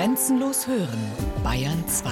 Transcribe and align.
Grenzenlos 0.00 0.66
hören, 0.66 0.98
Bayern 1.44 1.86
2. 1.86 2.10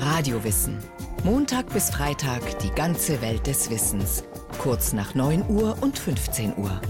Radiowissen. 0.00 0.78
Montag 1.24 1.68
bis 1.72 1.90
Freitag 1.90 2.60
die 2.60 2.70
ganze 2.70 3.20
Welt 3.22 3.44
des 3.48 3.68
Wissens. 3.68 4.22
Kurz 4.60 4.92
nach 4.92 5.16
9 5.16 5.46
Uhr 5.48 5.76
und 5.80 5.98
15 5.98 6.56
Uhr. 6.58 6.80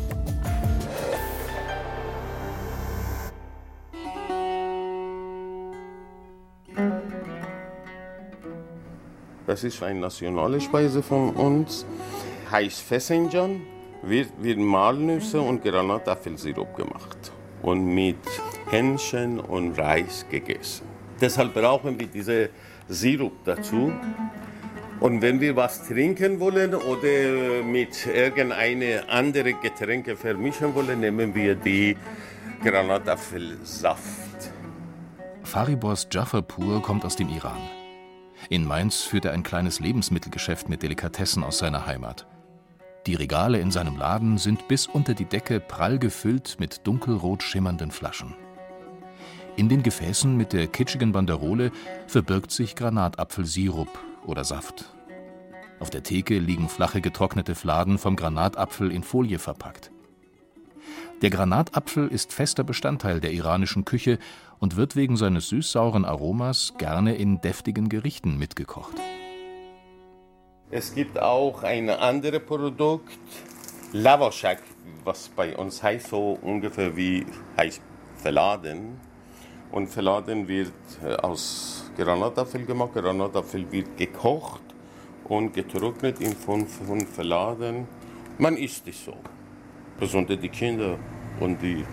Das 9.46 9.64
ist 9.64 9.82
eine 9.82 10.00
nationale 10.00 10.60
Speise 10.60 11.02
von 11.02 11.30
uns. 11.30 11.86
Heißt 12.50 12.82
Fessenjan, 12.82 13.62
wird, 14.02 14.28
wird 14.42 14.58
Malnüsse 14.58 15.40
und 15.40 15.64
Granatapfelsirup 15.64 16.76
gemacht 16.76 17.32
und 17.62 17.86
mit 17.86 18.16
Hähnchen 18.70 19.40
und 19.40 19.78
Reis 19.78 20.26
gegessen. 20.30 20.86
Deshalb 21.20 21.54
brauchen 21.54 21.98
wir 21.98 22.06
diese 22.06 22.50
Sirup 22.88 23.44
dazu. 23.44 23.92
Und 25.00 25.22
wenn 25.22 25.40
wir 25.40 25.54
was 25.54 25.86
trinken 25.86 26.40
wollen 26.40 26.74
oder 26.74 27.62
mit 27.64 28.06
irgendeine 28.06 29.08
andere 29.08 29.54
Getränke 29.54 30.16
vermischen 30.16 30.74
wollen, 30.74 31.00
nehmen 31.00 31.34
wir 31.34 31.54
die 31.54 31.96
Granatapfelsaft. 32.62 34.50
Faribos 35.44 36.08
Jafarpur 36.10 36.82
kommt 36.82 37.04
aus 37.04 37.16
dem 37.16 37.28
Iran. 37.28 37.60
In 38.50 38.64
Mainz 38.64 39.02
führt 39.02 39.24
er 39.24 39.32
ein 39.32 39.42
kleines 39.42 39.80
Lebensmittelgeschäft 39.80 40.68
mit 40.68 40.82
Delikatessen 40.82 41.44
aus 41.44 41.58
seiner 41.58 41.86
Heimat. 41.86 42.26
Die 43.06 43.14
Regale 43.14 43.58
in 43.60 43.70
seinem 43.70 43.96
Laden 43.96 44.36
sind 44.36 44.68
bis 44.68 44.86
unter 44.86 45.14
die 45.14 45.24
Decke 45.24 45.60
prall 45.60 45.98
gefüllt 45.98 46.56
mit 46.58 46.86
dunkelrot 46.86 47.42
schimmernden 47.42 47.90
Flaschen. 47.90 48.34
In 49.58 49.68
den 49.68 49.82
Gefäßen 49.82 50.36
mit 50.36 50.52
der 50.52 50.68
kitschigen 50.68 51.10
Banderole 51.10 51.72
verbirgt 52.06 52.52
sich 52.52 52.76
Granatapfelsirup 52.76 53.88
oder 54.24 54.44
Saft. 54.44 54.84
Auf 55.80 55.90
der 55.90 56.04
Theke 56.04 56.38
liegen 56.38 56.68
flache 56.68 57.00
getrocknete 57.00 57.56
Fladen 57.56 57.98
vom 57.98 58.14
Granatapfel 58.14 58.92
in 58.92 59.02
Folie 59.02 59.40
verpackt. 59.40 59.90
Der 61.22 61.30
Granatapfel 61.30 62.06
ist 62.06 62.32
fester 62.32 62.62
Bestandteil 62.62 63.18
der 63.18 63.32
iranischen 63.32 63.84
Küche 63.84 64.20
und 64.60 64.76
wird 64.76 64.94
wegen 64.94 65.16
seines 65.16 65.48
süß-sauren 65.48 66.04
Aromas 66.04 66.74
gerne 66.78 67.16
in 67.16 67.40
deftigen 67.40 67.88
Gerichten 67.88 68.38
mitgekocht. 68.38 68.94
Es 70.70 70.94
gibt 70.94 71.20
auch 71.20 71.64
ein 71.64 71.90
anderes 71.90 72.46
Produkt, 72.46 73.10
Lavaschak, 73.92 74.62
was 75.02 75.28
bei 75.30 75.56
uns 75.56 75.82
heißt 75.82 76.10
so 76.10 76.38
ungefähr 76.42 76.96
wie 76.96 77.26
heißt 77.56 77.82
Verladen. 78.18 79.07
Und 79.70 79.88
Verladen 79.88 80.48
wird 80.48 80.72
äh, 81.04 81.14
aus 81.16 81.90
Granatapfel 81.96 82.64
gemacht. 82.64 82.94
Granatapfel 82.94 83.70
wird 83.70 83.96
gekocht 83.96 84.62
und 85.24 85.52
getrocknet 85.52 86.20
in 86.20 86.34
fünf, 86.34 86.86
fünf 86.86 87.14
Verladen. 87.14 87.86
Man 88.38 88.56
isst 88.56 88.88
es 88.88 89.04
so. 89.04 89.14
Besonders 90.00 90.40
die 90.40 90.48
Kinder 90.48 90.96
und 91.40 91.60
die 91.60 91.84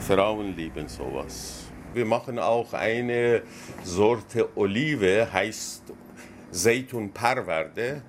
Frauen 0.00 0.56
lieben 0.56 0.88
sowas. 0.88 1.64
Wir 1.92 2.04
machen 2.04 2.38
auch 2.38 2.72
eine 2.72 3.42
Sorte 3.82 4.48
Olive, 4.56 5.28
heißt 5.32 5.82
Seitun 6.50 7.10
Parverde. 7.10 8.02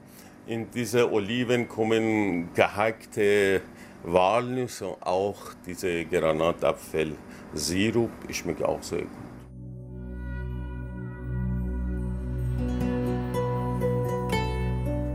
In 0.45 0.69
diese 0.71 1.11
Oliven 1.11 1.67
kommen 1.67 2.53
gehackte 2.53 3.61
Walnüsse 4.03 4.87
und 4.87 5.03
auch 5.03 5.37
diese 5.65 6.05
Granatapfelsirup. 6.05 7.17
Ich 7.53 8.37
schmeckt 8.37 8.63
auch 8.63 8.81
sehr 8.83 9.01
gut. 9.01 9.09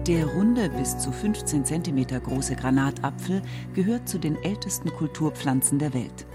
Der 0.06 0.26
runde, 0.26 0.68
bis 0.70 0.98
zu 0.98 1.12
15 1.12 1.64
cm 1.64 2.06
große 2.24 2.56
Granatapfel 2.56 3.40
gehört 3.72 4.08
zu 4.08 4.18
den 4.18 4.34
ältesten 4.42 4.90
Kulturpflanzen 4.90 5.78
der 5.78 5.94
Welt. 5.94 6.26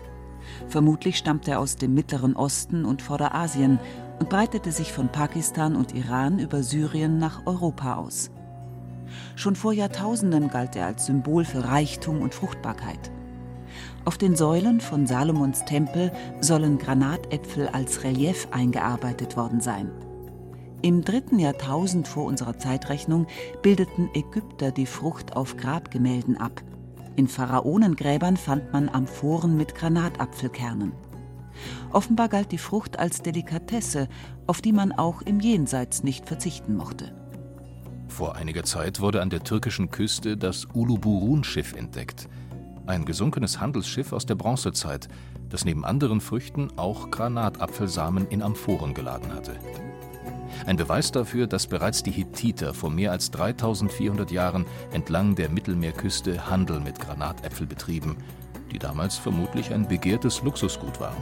Vermutlich 0.69 1.17
stammt 1.17 1.49
er 1.49 1.59
aus 1.59 1.75
dem 1.75 1.93
Mittleren 1.93 2.37
Osten 2.37 2.85
und 2.85 3.01
Vorderasien 3.01 3.79
und 4.19 4.29
breitete 4.29 4.71
sich 4.71 4.93
von 4.93 5.09
Pakistan 5.09 5.75
und 5.75 5.93
Iran 5.93 6.39
über 6.39 6.63
Syrien 6.63 7.17
nach 7.17 7.45
Europa 7.45 7.95
aus. 7.95 8.31
Schon 9.35 9.57
vor 9.57 9.73
Jahrtausenden 9.73 10.49
galt 10.49 10.77
er 10.77 10.85
als 10.85 11.05
Symbol 11.05 11.43
für 11.43 11.65
Reichtum 11.65 12.21
und 12.21 12.33
Fruchtbarkeit. 12.33 13.11
Auf 14.07 14.17
den 14.17 14.37
Säulen 14.37 14.79
von 14.79 15.05
Salomons 15.05 15.65
Tempel 15.65 16.13
sollen 16.39 16.77
Granatäpfel 16.77 17.67
als 17.67 18.05
Relief 18.05 18.47
eingearbeitet 18.51 19.35
worden 19.35 19.59
sein. 19.59 19.91
Im 20.81 21.03
dritten 21.03 21.39
Jahrtausend 21.39 22.07
vor 22.07 22.23
unserer 22.23 22.57
Zeitrechnung 22.57 23.27
bildeten 23.61 24.09
Ägypter 24.13 24.71
die 24.71 24.85
Frucht 24.85 25.35
auf 25.35 25.57
Grabgemälden 25.57 26.37
ab. 26.37 26.61
In 27.17 27.27
Pharaonengräbern 27.27 28.37
fand 28.37 28.71
man 28.71 28.87
Amphoren 28.87 29.57
mit 29.57 29.75
Granatapfelkernen. 29.75 30.93
Offenbar 31.91 32.29
galt 32.29 32.53
die 32.53 32.59
Frucht 32.59 32.97
als 32.99 33.23
Delikatesse, 33.23 34.07
auf 34.45 34.61
die 34.61 34.71
man 34.71 34.93
auch 34.93 35.21
im 35.21 35.41
Jenseits 35.41 36.03
nicht 36.03 36.27
verzichten 36.27 36.77
mochte. 36.77 37.13
Vor 38.07 38.37
einiger 38.37 38.63
Zeit 38.63 39.01
wurde 39.01 39.21
an 39.21 39.29
der 39.29 39.43
türkischen 39.43 39.91
Küste 39.91 40.37
das 40.37 40.65
Uluburun-Schiff 40.73 41.73
entdeckt. 41.73 42.29
Ein 42.87 43.03
gesunkenes 43.03 43.59
Handelsschiff 43.59 44.13
aus 44.13 44.25
der 44.25 44.35
Bronzezeit, 44.35 45.09
das 45.49 45.65
neben 45.65 45.83
anderen 45.83 46.21
Früchten 46.21 46.69
auch 46.77 47.11
Granatapfelsamen 47.11 48.27
in 48.29 48.41
Amphoren 48.41 48.93
geladen 48.93 49.33
hatte. 49.33 49.57
Ein 50.65 50.77
Beweis 50.77 51.11
dafür, 51.11 51.47
dass 51.47 51.67
bereits 51.67 52.01
die 52.01 52.11
Hittiter 52.11 52.73
vor 52.73 52.89
mehr 52.89 53.11
als 53.11 53.29
3400 53.31 54.31
Jahren 54.31 54.65
entlang 54.91 55.35
der 55.35 55.49
Mittelmeerküste 55.49 56.49
Handel 56.49 56.79
mit 56.79 56.97
Granatäpfel 56.97 57.67
betrieben, 57.67 58.15
die 58.71 58.79
damals 58.79 59.17
vermutlich 59.17 59.73
ein 59.73 59.89
begehrtes 59.89 60.41
Luxusgut 60.43 61.01
waren. 61.01 61.21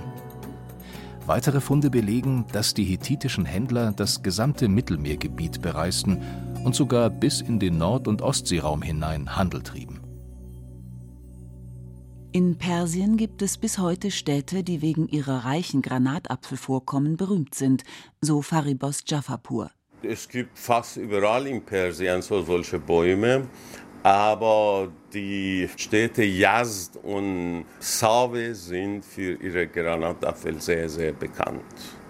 Weitere 1.25 1.61
Funde 1.61 1.89
belegen, 1.89 2.45
dass 2.51 2.75
die 2.75 2.83
hethitischen 2.83 3.45
Händler 3.45 3.91
das 3.91 4.21
gesamte 4.21 4.67
Mittelmeergebiet 4.67 5.63
bereisten 5.63 6.21
und 6.63 6.75
sogar 6.75 7.09
bis 7.09 7.41
in 7.41 7.59
den 7.59 7.79
Nord- 7.79 8.07
und 8.07 8.21
Ostseeraum 8.21 8.83
hinein 8.83 9.35
Handel 9.35 9.63
trieben. 9.63 10.04
In 12.35 12.57
Persien 12.57 13.15
gibt 13.15 13.41
es 13.41 13.57
bis 13.57 13.77
heute 13.77 14.11
Städte, 14.11 14.61
die 14.61 14.81
wegen 14.81 15.07
ihrer 15.07 15.45
reichen 15.45 15.81
Granatapfelvorkommen 15.81 17.15
berühmt 17.15 17.55
sind, 17.55 17.85
so 18.19 18.41
Faribos 18.41 19.05
Jafarpur. 19.07 19.71
Es 20.03 20.27
gibt 20.27 20.59
fast 20.59 20.97
überall 20.97 21.47
in 21.47 21.63
Persien 21.63 22.21
so 22.21 22.41
solche 22.41 22.77
Bäume, 22.77 23.47
aber 24.03 24.89
die 25.13 25.69
Städte 25.77 26.25
Yazd 26.25 26.97
und 27.03 27.63
Save 27.79 28.53
sind 28.53 29.05
für 29.05 29.41
ihre 29.41 29.67
Granatapfel 29.67 30.59
sehr, 30.59 30.89
sehr 30.89 31.13
bekannt. 31.13 31.63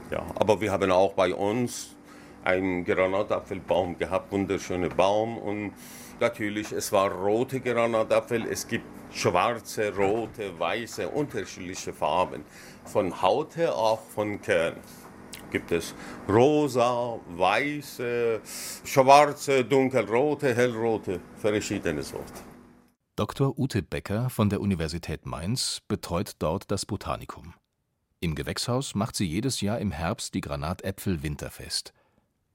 Ja, 0.09 0.25
aber 0.37 0.59
wir 0.59 0.71
haben 0.71 0.89
auch 0.89 1.13
bei 1.13 1.35
uns 1.35 1.95
einen 2.43 2.83
Granatapfelbaum 2.83 3.99
gehabt, 3.99 4.31
wunderschöner 4.31 4.89
Baum 4.89 5.37
und 5.37 5.73
natürlich, 6.19 6.71
es 6.71 6.91
war 6.91 7.11
rote 7.11 7.59
Granatapfel, 7.59 8.47
es 8.49 8.67
gibt 8.67 8.85
schwarze, 9.15 9.95
rote, 9.95 10.59
weiße, 10.59 11.07
unterschiedliche 11.09 11.93
Farben. 11.93 12.43
Von 12.85 13.21
Haut 13.21 13.55
her 13.55 13.75
auch 13.75 14.01
von 14.01 14.41
Kern 14.41 14.75
gibt 15.51 15.71
es 15.71 15.95
rosa, 16.27 17.17
weiße, 17.29 18.41
schwarze, 18.83 19.63
dunkelrote, 19.63 20.53
hellrote, 20.53 21.21
verschiedene 21.37 22.03
Sorten. 22.03 22.43
Dr. 23.15 23.57
Ute 23.57 23.81
Becker 23.81 24.29
von 24.29 24.49
der 24.49 24.59
Universität 24.59 25.25
Mainz 25.25 25.79
betreut 25.87 26.33
dort 26.39 26.69
das 26.69 26.85
Botanikum. 26.85 27.53
Im 28.19 28.35
Gewächshaus 28.35 28.95
macht 28.95 29.15
sie 29.15 29.25
jedes 29.25 29.61
Jahr 29.61 29.79
im 29.79 29.91
Herbst 29.91 30.33
die 30.33 30.41
Granatäpfel 30.41 31.23
winterfest. 31.23 31.93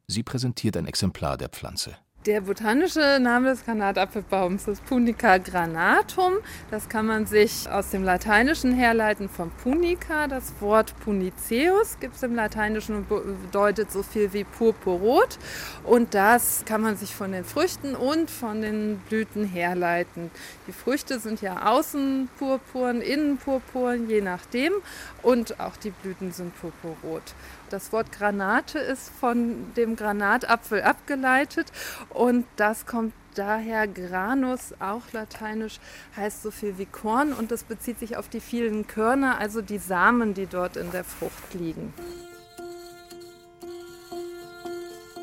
Sie 0.06 0.22
präsentiert 0.22 0.76
ein 0.76 0.86
Exemplar 0.86 1.38
der 1.38 1.48
Pflanze. 1.48 1.96
Der 2.26 2.42
botanische 2.42 3.18
Name 3.18 3.48
des 3.48 3.64
Granatapfelbaums 3.64 4.68
ist 4.68 4.84
Punica 4.84 5.38
granatum. 5.38 6.34
Das 6.70 6.90
kann 6.90 7.06
man 7.06 7.24
sich 7.24 7.70
aus 7.70 7.88
dem 7.88 8.04
Lateinischen 8.04 8.74
herleiten 8.74 9.30
von 9.30 9.50
Punica. 9.50 10.28
Das 10.28 10.52
Wort 10.60 10.92
Puniceus 11.00 11.96
gibt 11.98 12.16
es 12.16 12.22
im 12.22 12.34
Lateinischen 12.34 12.96
und 12.96 13.08
bedeutet 13.08 13.90
so 13.90 14.02
viel 14.02 14.34
wie 14.34 14.44
purpurrot. 14.44 15.38
Und 15.82 16.12
das 16.12 16.66
kann 16.66 16.82
man 16.82 16.98
sich 16.98 17.14
von 17.14 17.32
den 17.32 17.42
Früchten 17.42 17.94
und 17.94 18.30
von 18.30 18.60
den 18.60 18.98
Blüten 19.08 19.46
herleiten. 19.46 20.30
Die 20.66 20.72
Früchte 20.72 21.20
sind 21.20 21.40
ja 21.40 21.70
außen 21.70 22.28
purpurn, 22.38 23.00
innen 23.00 23.38
purpurn, 23.38 24.10
je 24.10 24.20
nachdem. 24.20 24.74
Und 25.22 25.58
auch 25.58 25.78
die 25.78 25.90
Blüten 25.90 26.32
sind 26.32 26.52
purpurrot. 26.60 27.32
Das 27.70 27.92
Wort 27.92 28.10
Granate 28.10 28.80
ist 28.80 29.10
von 29.20 29.72
dem 29.76 29.94
Granatapfel 29.94 30.82
abgeleitet 30.82 31.68
und 32.08 32.44
das 32.56 32.84
kommt 32.84 33.12
daher 33.36 33.86
Granus, 33.86 34.74
auch 34.80 35.12
lateinisch, 35.12 35.78
heißt 36.16 36.42
so 36.42 36.50
viel 36.50 36.78
wie 36.78 36.86
Korn 36.86 37.32
und 37.32 37.52
das 37.52 37.62
bezieht 37.62 38.00
sich 38.00 38.16
auf 38.16 38.28
die 38.28 38.40
vielen 38.40 38.88
Körner, 38.88 39.38
also 39.38 39.62
die 39.62 39.78
Samen, 39.78 40.34
die 40.34 40.46
dort 40.46 40.76
in 40.76 40.90
der 40.90 41.04
Frucht 41.04 41.54
liegen. 41.54 41.94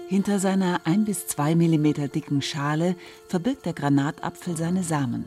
Hinter 0.07 0.39
seiner 0.39 0.79
ein 0.85 1.03
bis 1.03 1.27
zwei 1.27 1.53
Millimeter 1.53 2.07
dicken 2.07 2.41
Schale 2.41 2.95
verbirgt 3.27 3.65
der 3.65 3.73
Granatapfel 3.73 4.55
seine 4.55 4.83
Samen. 4.83 5.25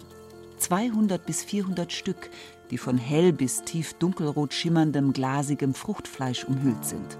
200 0.56 1.26
bis 1.26 1.44
400 1.44 1.92
Stück, 1.92 2.30
die 2.70 2.78
von 2.78 2.98
hell 2.98 3.32
bis 3.32 3.62
tief 3.62 3.94
dunkelrot 3.94 4.54
schimmerndem 4.54 5.12
glasigem 5.12 5.74
Fruchtfleisch 5.74 6.44
umhüllt 6.44 6.84
sind. 6.84 7.16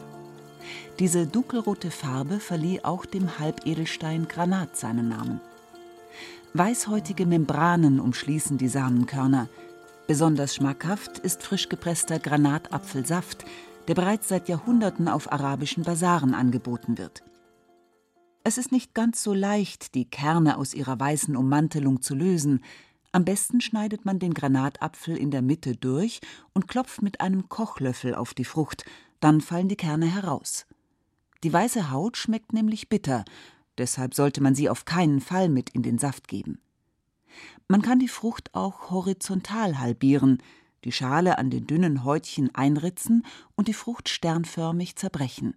Diese 0.98 1.26
dunkelrote 1.26 1.90
Farbe 1.90 2.40
verlieh 2.40 2.80
auch 2.82 3.06
dem 3.06 3.38
Halbedelstein 3.38 4.28
Granat 4.28 4.76
seinen 4.76 5.08
Namen. 5.08 5.40
Weißhäutige 6.52 7.26
Membranen 7.26 8.00
umschließen 8.00 8.58
die 8.58 8.68
Samenkörner. 8.68 9.48
Besonders 10.06 10.56
schmackhaft 10.56 11.18
ist 11.18 11.42
frisch 11.42 11.68
gepresster 11.68 12.18
Granatapfelsaft, 12.18 13.44
der 13.88 13.94
bereits 13.94 14.28
seit 14.28 14.48
Jahrhunderten 14.48 15.08
auf 15.08 15.32
arabischen 15.32 15.84
Basaren 15.84 16.34
angeboten 16.34 16.98
wird. 16.98 17.22
Es 18.42 18.58
ist 18.58 18.72
nicht 18.72 18.94
ganz 18.94 19.22
so 19.22 19.34
leicht, 19.34 19.94
die 19.94 20.06
Kerne 20.06 20.58
aus 20.58 20.74
ihrer 20.74 20.98
weißen 20.98 21.36
Ummantelung 21.36 22.02
zu 22.02 22.14
lösen. 22.14 22.64
Am 23.12 23.24
besten 23.24 23.60
schneidet 23.60 24.04
man 24.04 24.20
den 24.20 24.34
Granatapfel 24.34 25.16
in 25.16 25.32
der 25.32 25.42
Mitte 25.42 25.74
durch 25.74 26.20
und 26.52 26.68
klopft 26.68 27.02
mit 27.02 27.20
einem 27.20 27.48
Kochlöffel 27.48 28.14
auf 28.14 28.34
die 28.34 28.44
Frucht, 28.44 28.84
dann 29.18 29.40
fallen 29.40 29.68
die 29.68 29.76
Kerne 29.76 30.06
heraus. 30.06 30.66
Die 31.42 31.52
weiße 31.52 31.90
Haut 31.90 32.16
schmeckt 32.16 32.52
nämlich 32.52 32.88
bitter, 32.88 33.24
deshalb 33.78 34.14
sollte 34.14 34.40
man 34.40 34.54
sie 34.54 34.68
auf 34.68 34.84
keinen 34.84 35.20
Fall 35.20 35.48
mit 35.48 35.70
in 35.70 35.82
den 35.82 35.98
Saft 35.98 36.28
geben. 36.28 36.60
Man 37.66 37.82
kann 37.82 37.98
die 37.98 38.08
Frucht 38.08 38.54
auch 38.54 38.90
horizontal 38.90 39.78
halbieren, 39.78 40.38
die 40.84 40.92
Schale 40.92 41.38
an 41.38 41.50
den 41.50 41.66
dünnen 41.66 42.04
Häutchen 42.04 42.54
einritzen 42.54 43.24
und 43.56 43.68
die 43.68 43.74
Frucht 43.74 44.08
sternförmig 44.08 44.96
zerbrechen. 44.96 45.56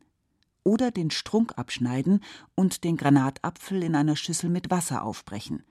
Oder 0.64 0.92
den 0.92 1.12
Strunk 1.12 1.58
abschneiden 1.58 2.24
und 2.56 2.84
den 2.84 2.98
Granatapfel 2.98 3.84
in 3.84 3.96
einer 3.96 4.16
Schüssel 4.16 4.50
mit 4.50 4.72
Wasser 4.72 5.04
aufbrechen. 5.04 5.64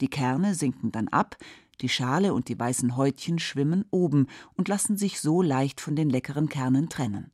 Die 0.00 0.08
Kerne 0.08 0.54
sinken 0.54 0.92
dann 0.92 1.08
ab, 1.08 1.36
die 1.80 1.88
Schale 1.88 2.34
und 2.34 2.48
die 2.48 2.58
weißen 2.58 2.96
Häutchen 2.96 3.38
schwimmen 3.38 3.84
oben 3.90 4.26
und 4.54 4.68
lassen 4.68 4.96
sich 4.96 5.20
so 5.20 5.42
leicht 5.42 5.80
von 5.80 5.96
den 5.96 6.10
leckeren 6.10 6.48
Kernen 6.48 6.88
trennen. 6.88 7.30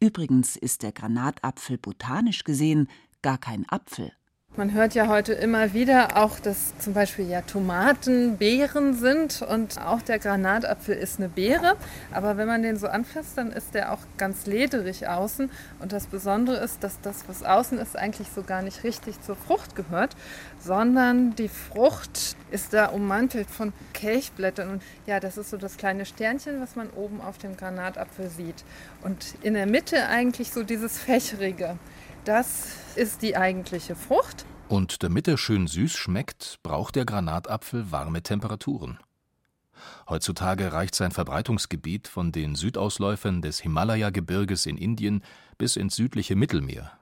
Übrigens 0.00 0.56
ist 0.56 0.82
der 0.82 0.92
Granatapfel 0.92 1.78
botanisch 1.78 2.44
gesehen 2.44 2.88
gar 3.22 3.38
kein 3.38 3.68
Apfel. 3.68 4.12
Man 4.54 4.74
hört 4.74 4.92
ja 4.92 5.08
heute 5.08 5.32
immer 5.32 5.72
wieder 5.72 6.18
auch, 6.22 6.38
dass 6.38 6.76
zum 6.76 6.92
Beispiel 6.92 7.26
ja 7.26 7.40
Tomaten 7.40 8.36
Beeren 8.36 8.92
sind 8.92 9.40
und 9.40 9.80
auch 9.80 10.02
der 10.02 10.18
Granatapfel 10.18 10.94
ist 10.94 11.18
eine 11.18 11.30
Beere. 11.30 11.74
Aber 12.10 12.36
wenn 12.36 12.46
man 12.46 12.62
den 12.62 12.76
so 12.76 12.86
anfasst, 12.86 13.38
dann 13.38 13.50
ist 13.50 13.72
der 13.72 13.94
auch 13.94 14.00
ganz 14.18 14.44
lederig 14.44 15.08
außen. 15.08 15.50
Und 15.80 15.92
das 15.92 16.06
Besondere 16.06 16.58
ist, 16.58 16.84
dass 16.84 17.00
das, 17.00 17.26
was 17.28 17.42
außen 17.42 17.78
ist, 17.78 17.96
eigentlich 17.96 18.28
so 18.28 18.42
gar 18.42 18.60
nicht 18.60 18.84
richtig 18.84 19.22
zur 19.22 19.36
Frucht 19.36 19.74
gehört, 19.74 20.16
sondern 20.58 21.34
die 21.34 21.48
Frucht 21.48 22.36
ist 22.50 22.74
da 22.74 22.88
ummantelt 22.88 23.48
von 23.48 23.72
Kelchblättern. 23.94 24.68
Und 24.68 24.82
ja, 25.06 25.18
das 25.18 25.38
ist 25.38 25.48
so 25.48 25.56
das 25.56 25.78
kleine 25.78 26.04
Sternchen, 26.04 26.60
was 26.60 26.76
man 26.76 26.90
oben 26.90 27.22
auf 27.22 27.38
dem 27.38 27.56
Granatapfel 27.56 28.28
sieht. 28.28 28.64
Und 29.00 29.34
in 29.40 29.54
der 29.54 29.66
Mitte 29.66 30.08
eigentlich 30.08 30.50
so 30.50 30.62
dieses 30.62 30.98
Fächerige. 30.98 31.78
Das 32.24 32.76
ist 32.94 33.22
die 33.22 33.36
eigentliche 33.36 33.96
Frucht. 33.96 34.46
Und 34.68 35.02
damit 35.02 35.26
er 35.26 35.36
schön 35.36 35.66
süß 35.66 35.92
schmeckt, 35.92 36.60
braucht 36.62 36.94
der 36.94 37.04
Granatapfel 37.04 37.90
warme 37.90 38.22
Temperaturen. 38.22 38.98
Heutzutage 40.08 40.72
reicht 40.72 40.94
sein 40.94 41.10
Verbreitungsgebiet 41.10 42.06
von 42.06 42.30
den 42.30 42.54
Südausläufern 42.54 43.42
des 43.42 43.60
Himalaya-Gebirges 43.60 44.66
in 44.66 44.78
Indien 44.78 45.24
bis 45.58 45.74
ins 45.74 45.96
südliche 45.96 46.36
Mittelmeer. 46.36 46.92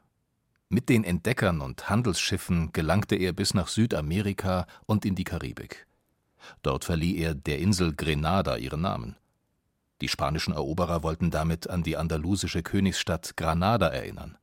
Mit 0.70 0.88
den 0.88 1.04
Entdeckern 1.04 1.60
und 1.60 1.90
Handelsschiffen 1.90 2.72
gelangte 2.72 3.16
er 3.16 3.34
bis 3.34 3.52
nach 3.52 3.68
Südamerika 3.68 4.66
und 4.86 5.04
in 5.04 5.16
die 5.16 5.24
Karibik. 5.24 5.86
Dort 6.62 6.84
verlieh 6.84 7.18
er 7.18 7.34
der 7.34 7.58
Insel 7.58 7.94
Grenada 7.94 8.56
ihren 8.56 8.80
Namen. 8.80 9.16
Die 10.00 10.08
spanischen 10.08 10.54
Eroberer 10.54 11.02
wollten 11.02 11.30
damit 11.30 11.68
an 11.68 11.82
die 11.82 11.98
andalusische 11.98 12.62
Königsstadt 12.62 13.36
Granada 13.36 13.88
erinnern. 13.88 14.38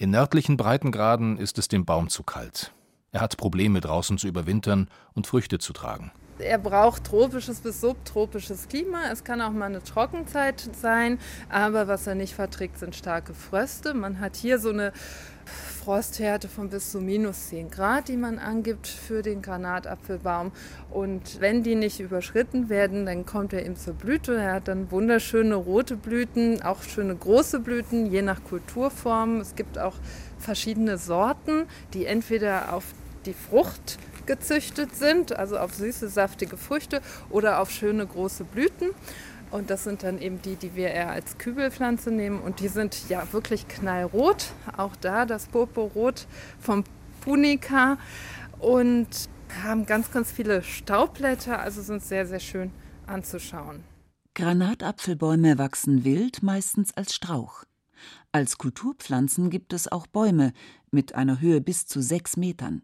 In 0.00 0.08
nördlichen 0.08 0.56
Breitengraden 0.56 1.36
ist 1.36 1.58
es 1.58 1.68
dem 1.68 1.84
Baum 1.84 2.08
zu 2.08 2.22
kalt. 2.22 2.72
Er 3.12 3.20
hat 3.20 3.36
Probleme, 3.36 3.82
draußen 3.82 4.16
zu 4.16 4.28
überwintern 4.28 4.88
und 5.12 5.26
Früchte 5.26 5.58
zu 5.58 5.74
tragen. 5.74 6.10
Er 6.38 6.56
braucht 6.56 7.04
tropisches 7.04 7.60
bis 7.60 7.82
subtropisches 7.82 8.66
Klima. 8.68 9.10
Es 9.12 9.24
kann 9.24 9.42
auch 9.42 9.50
mal 9.50 9.66
eine 9.66 9.82
Trockenzeit 9.82 10.70
sein, 10.80 11.18
aber 11.50 11.86
was 11.86 12.06
er 12.06 12.14
nicht 12.14 12.32
verträgt, 12.34 12.78
sind 12.78 12.96
starke 12.96 13.34
Fröste. 13.34 13.92
Man 13.92 14.20
hat 14.20 14.36
hier 14.36 14.58
so 14.58 14.70
eine 14.70 14.94
Frosthärte 15.84 16.48
von 16.48 16.68
bis 16.68 16.90
zu 16.90 17.00
minus 17.00 17.48
10 17.48 17.70
Grad, 17.70 18.08
die 18.08 18.16
man 18.16 18.38
angibt 18.38 18.86
für 18.86 19.22
den 19.22 19.42
Granatapfelbaum. 19.42 20.52
Und 20.90 21.40
wenn 21.40 21.62
die 21.62 21.74
nicht 21.74 22.00
überschritten 22.00 22.68
werden, 22.68 23.06
dann 23.06 23.26
kommt 23.26 23.52
er 23.52 23.64
eben 23.64 23.76
zur 23.76 23.94
Blüte. 23.94 24.36
Er 24.36 24.54
hat 24.54 24.68
dann 24.68 24.90
wunderschöne 24.90 25.54
rote 25.54 25.96
Blüten, 25.96 26.62
auch 26.62 26.82
schöne 26.82 27.14
große 27.14 27.60
Blüten, 27.60 28.06
je 28.06 28.22
nach 28.22 28.42
Kulturform. 28.44 29.40
Es 29.40 29.54
gibt 29.54 29.78
auch 29.78 29.96
verschiedene 30.38 30.98
Sorten, 30.98 31.66
die 31.94 32.06
entweder 32.06 32.72
auf 32.72 32.84
die 33.26 33.34
Frucht 33.34 33.98
gezüchtet 34.26 34.94
sind, 34.94 35.36
also 35.36 35.58
auf 35.58 35.74
süße, 35.74 36.08
saftige 36.08 36.56
Früchte 36.56 37.00
oder 37.30 37.60
auf 37.60 37.70
schöne 37.70 38.06
große 38.06 38.44
Blüten. 38.44 38.90
Und 39.50 39.70
das 39.70 39.84
sind 39.84 40.02
dann 40.02 40.20
eben 40.20 40.40
die, 40.42 40.56
die 40.56 40.76
wir 40.76 40.88
eher 40.88 41.10
als 41.10 41.38
Kübelpflanze 41.38 42.10
nehmen. 42.10 42.40
Und 42.40 42.60
die 42.60 42.68
sind 42.68 43.08
ja 43.08 43.32
wirklich 43.32 43.66
knallrot. 43.66 44.52
Auch 44.76 44.94
da 44.96 45.26
das 45.26 45.46
Purpurrot 45.46 46.26
vom 46.60 46.84
Punica. 47.20 47.98
Und 48.58 49.08
haben 49.64 49.86
ganz, 49.86 50.12
ganz 50.12 50.30
viele 50.30 50.62
Staubblätter. 50.62 51.58
Also 51.58 51.82
sind 51.82 52.02
sehr, 52.02 52.26
sehr 52.26 52.40
schön 52.40 52.70
anzuschauen. 53.06 53.82
Granatapfelbäume 54.34 55.58
wachsen 55.58 56.04
wild, 56.04 56.42
meistens 56.42 56.96
als 56.96 57.14
Strauch. 57.14 57.64
Als 58.32 58.58
Kulturpflanzen 58.58 59.50
gibt 59.50 59.72
es 59.72 59.90
auch 59.90 60.06
Bäume 60.06 60.52
mit 60.90 61.14
einer 61.14 61.40
Höhe 61.40 61.60
bis 61.60 61.86
zu 61.86 62.00
sechs 62.00 62.36
Metern. 62.36 62.82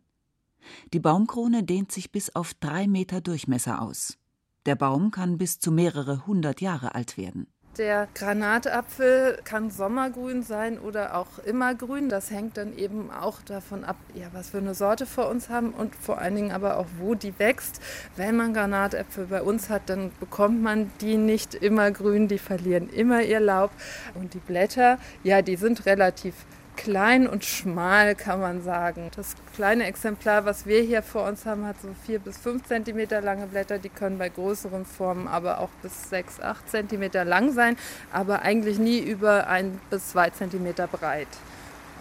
Die 0.93 0.99
Baumkrone 0.99 1.63
dehnt 1.63 1.93
sich 1.93 2.11
bis 2.11 2.35
auf 2.35 2.55
drei 2.55 2.89
Meter 2.89 3.21
Durchmesser 3.21 3.81
aus. 3.81 4.19
Der 4.67 4.75
Baum 4.75 5.13
kann 5.13 5.39
bis 5.39 5.61
zu 5.61 5.71
mehrere 5.71 6.27
hundert 6.27 6.61
Jahre 6.61 6.97
alt 6.97 7.17
werden. 7.17 7.47
Der 7.79 8.09
Granatapfel 8.15 9.39
kann 9.45 9.71
sommergrün 9.71 10.43
sein 10.43 10.79
oder 10.79 11.15
auch 11.15 11.39
immergrün. 11.45 12.09
Das 12.09 12.31
hängt 12.31 12.57
dann 12.57 12.77
eben 12.77 13.11
auch 13.11 13.43
davon 13.43 13.85
ab, 13.85 13.97
ja, 14.15 14.29
was 14.33 14.51
für 14.51 14.59
eine 14.59 14.75
Sorte 14.75 15.05
vor 15.05 15.29
uns 15.29 15.51
haben 15.51 15.71
und 15.71 15.95
vor 15.95 16.19
allen 16.19 16.35
Dingen 16.35 16.53
aber 16.53 16.79
auch, 16.79 16.87
wo 16.99 17.15
die 17.15 17.39
wächst. 17.39 17.81
Wenn 18.17 18.37
man 18.37 18.55
Granatäpfel 18.55 19.27
bei 19.27 19.43
uns 19.43 19.69
hat, 19.69 19.83
dann 19.91 20.11
bekommt 20.19 20.63
man 20.63 20.91
die 21.03 21.19
nicht 21.19 21.55
immergrün. 21.55 22.29
Die 22.29 22.39
verlieren 22.39 22.89
immer 22.89 23.23
ihr 23.23 23.41
Laub. 23.41 23.71
Und 24.15 24.33
die 24.33 24.39
Blätter, 24.39 24.99
ja, 25.23 25.43
die 25.43 25.57
sind 25.57 25.85
relativ 25.85 26.35
klein 26.77 27.27
und 27.27 27.45
schmal, 27.45 28.15
kann 28.15 28.41
man 28.41 28.63
sagen. 28.63 29.11
Das 29.17 29.35
kleine 29.55 29.87
Exemplar, 29.87 30.45
was 30.45 30.67
wir 30.67 30.83
hier 30.83 31.03
vor 31.03 31.27
uns 31.27 31.47
haben, 31.47 31.67
hat 31.67 31.81
so 31.81 31.89
vier 32.05 32.19
bis 32.19 32.39
fünf 32.39 32.65
Zentimeter 32.67 33.21
lange 33.21 33.47
Blätter. 33.47 33.79
Die 33.79 33.89
können 33.89 34.19
bei 34.19 34.29
größeren 34.29 34.85
Formen 34.85 35.27
aber 35.27 35.61
auch 35.61 35.71
bis 35.83 36.11
sechs, 36.11 36.41
acht 36.41 36.69
Zentimeter 36.71 37.25
lang 37.25 37.53
sein, 37.53 37.77
aber 38.13 38.43
eigentlich 38.43 38.79
nie 38.79 38.99
über 38.99 39.49
ein 39.49 39.81
bis 39.91 40.11
zwei 40.11 40.31
Zentimeter 40.31 40.87
breit. 40.87 41.29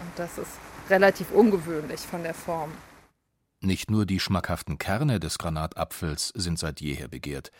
Und 0.00 0.12
das 0.16 0.38
ist 0.38 0.52
relativ 0.90 1.32
ungewöhnlich 1.32 2.00
von 2.00 2.22
der 2.22 2.34
Form. 2.34 2.70
Nicht 3.60 3.90
nur 3.90 4.06
die 4.06 4.20
schmackhaften 4.20 4.78
Kerne 4.78 5.18
des 5.18 5.38
Granatapfels 5.38 6.32
sind 6.36 6.58
seit 6.58 6.80
jeher 6.80 7.08
begehrt. 7.08 7.50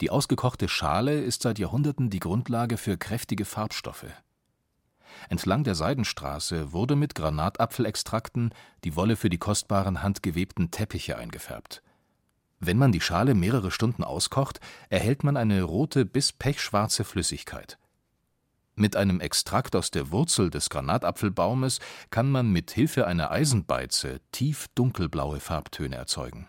Die 0.00 0.10
ausgekochte 0.10 0.68
Schale 0.68 1.20
ist 1.20 1.42
seit 1.42 1.58
Jahrhunderten 1.58 2.10
die 2.10 2.20
Grundlage 2.20 2.76
für 2.76 2.98
kräftige 2.98 3.44
Farbstoffe. 3.44 4.06
Entlang 5.28 5.64
der 5.64 5.74
Seidenstraße 5.74 6.72
wurde 6.72 6.96
mit 6.96 7.14
Granatapfelextrakten 7.14 8.50
die 8.84 8.96
Wolle 8.96 9.16
für 9.16 9.30
die 9.30 9.38
kostbaren 9.38 10.02
handgewebten 10.02 10.70
Teppiche 10.70 11.16
eingefärbt. 11.18 11.82
Wenn 12.60 12.78
man 12.78 12.92
die 12.92 13.00
Schale 13.00 13.34
mehrere 13.34 13.70
Stunden 13.70 14.04
auskocht, 14.04 14.60
erhält 14.88 15.24
man 15.24 15.36
eine 15.36 15.62
rote 15.62 16.04
bis 16.04 16.32
pechschwarze 16.32 17.04
Flüssigkeit. 17.04 17.78
Mit 18.76 18.96
einem 18.96 19.20
Extrakt 19.20 19.76
aus 19.76 19.90
der 19.90 20.10
Wurzel 20.10 20.50
des 20.50 20.68
Granatapfelbaumes 20.68 21.78
kann 22.10 22.30
man 22.30 22.50
mit 22.50 22.72
Hilfe 22.72 23.06
einer 23.06 23.30
Eisenbeize 23.30 24.20
tief 24.32 24.66
dunkelblaue 24.74 25.38
Farbtöne 25.38 25.94
erzeugen. 25.94 26.48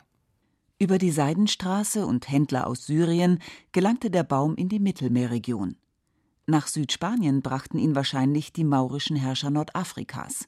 Über 0.79 0.98
die 0.98 1.12
Seidenstraße 1.12 2.05
und 2.05 2.29
Händler 2.29 2.67
aus 2.67 2.86
Syrien 2.86 3.39
gelangte 3.72 4.10
der 4.10 4.24
Baum 4.24 4.55
in 4.55 4.69
die 4.69 4.79
Mittelmeerregion. 4.79 5.77
Nach 6.48 6.68
Südspanien 6.68 7.42
brachten 7.42 7.80
ihn 7.80 7.96
wahrscheinlich 7.96 8.54
die 8.54 8.66
maurischen 8.66 9.16
Herrscher 9.16 9.50
Nordafrikas. 9.50 10.48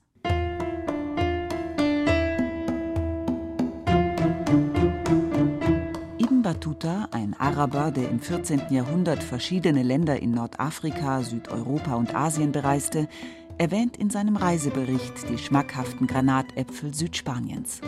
Ibn 6.20 6.44
Battuta, 6.44 7.08
ein 7.10 7.34
Araber, 7.40 7.90
der 7.90 8.12
im 8.12 8.20
14. 8.20 8.70
Jahrhundert 8.70 9.24
verschiedene 9.24 9.82
Länder 9.82 10.22
in 10.22 10.36
Nordafrika, 10.36 11.24
Südeuropa 11.24 11.96
und 11.96 12.14
Asien 12.14 12.52
bereiste, 12.52 13.10
erwähnt 13.58 13.98
in 13.98 14.12
seinem 14.12 14.38
Reisebericht 14.38 15.28
die 15.32 15.40
schmackhaften 15.40 16.06
Granatäpfel 16.06 16.94
Südspaniens. 16.94 17.82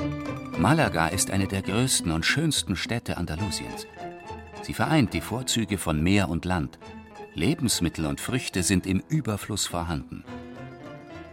Malaga 0.58 1.10
ist 1.10 1.30
eine 1.30 1.48
der 1.48 1.62
größten 1.62 2.12
und 2.12 2.26
schönsten 2.26 2.76
Städte 2.76 3.18
Andalusiens. 3.18 3.86
Sie 4.64 4.74
vereint 4.74 5.14
die 5.14 5.22
Vorzüge 5.22 5.78
von 5.78 6.02
Meer 6.02 6.28
und 6.28 6.46
Land 6.46 6.80
Lebensmittel 7.34 8.06
und 8.06 8.20
Früchte 8.20 8.64
sind 8.64 8.86
im 8.86 9.04
Überfluss 9.08 9.68
vorhanden. 9.68 10.24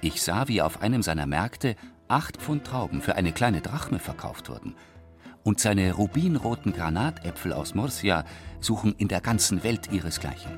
Ich 0.01 0.23
sah, 0.23 0.47
wie 0.49 0.63
auf 0.63 0.83
einem 0.83 1.03
seiner 1.03 1.27
Märkte 1.27 1.75
acht 2.09 2.37
Pfund 2.37 2.65
Trauben 2.65 3.01
für 3.01 3.17
eine 3.17 3.33
kleine 3.33 3.61
Drachme 3.61 3.99
verkauft 3.99 4.49
wurden. 4.49 4.75
Und 5.43 5.61
seine 5.61 5.93
rubinroten 5.93 6.73
Granatäpfel 6.73 7.53
aus 7.53 7.75
Murcia 7.75 8.25
suchen 8.61 8.95
in 8.99 9.09
der 9.09 9.21
ganzen 9.21 9.63
Welt 9.65 9.93
ihresgleichen. 9.93 10.53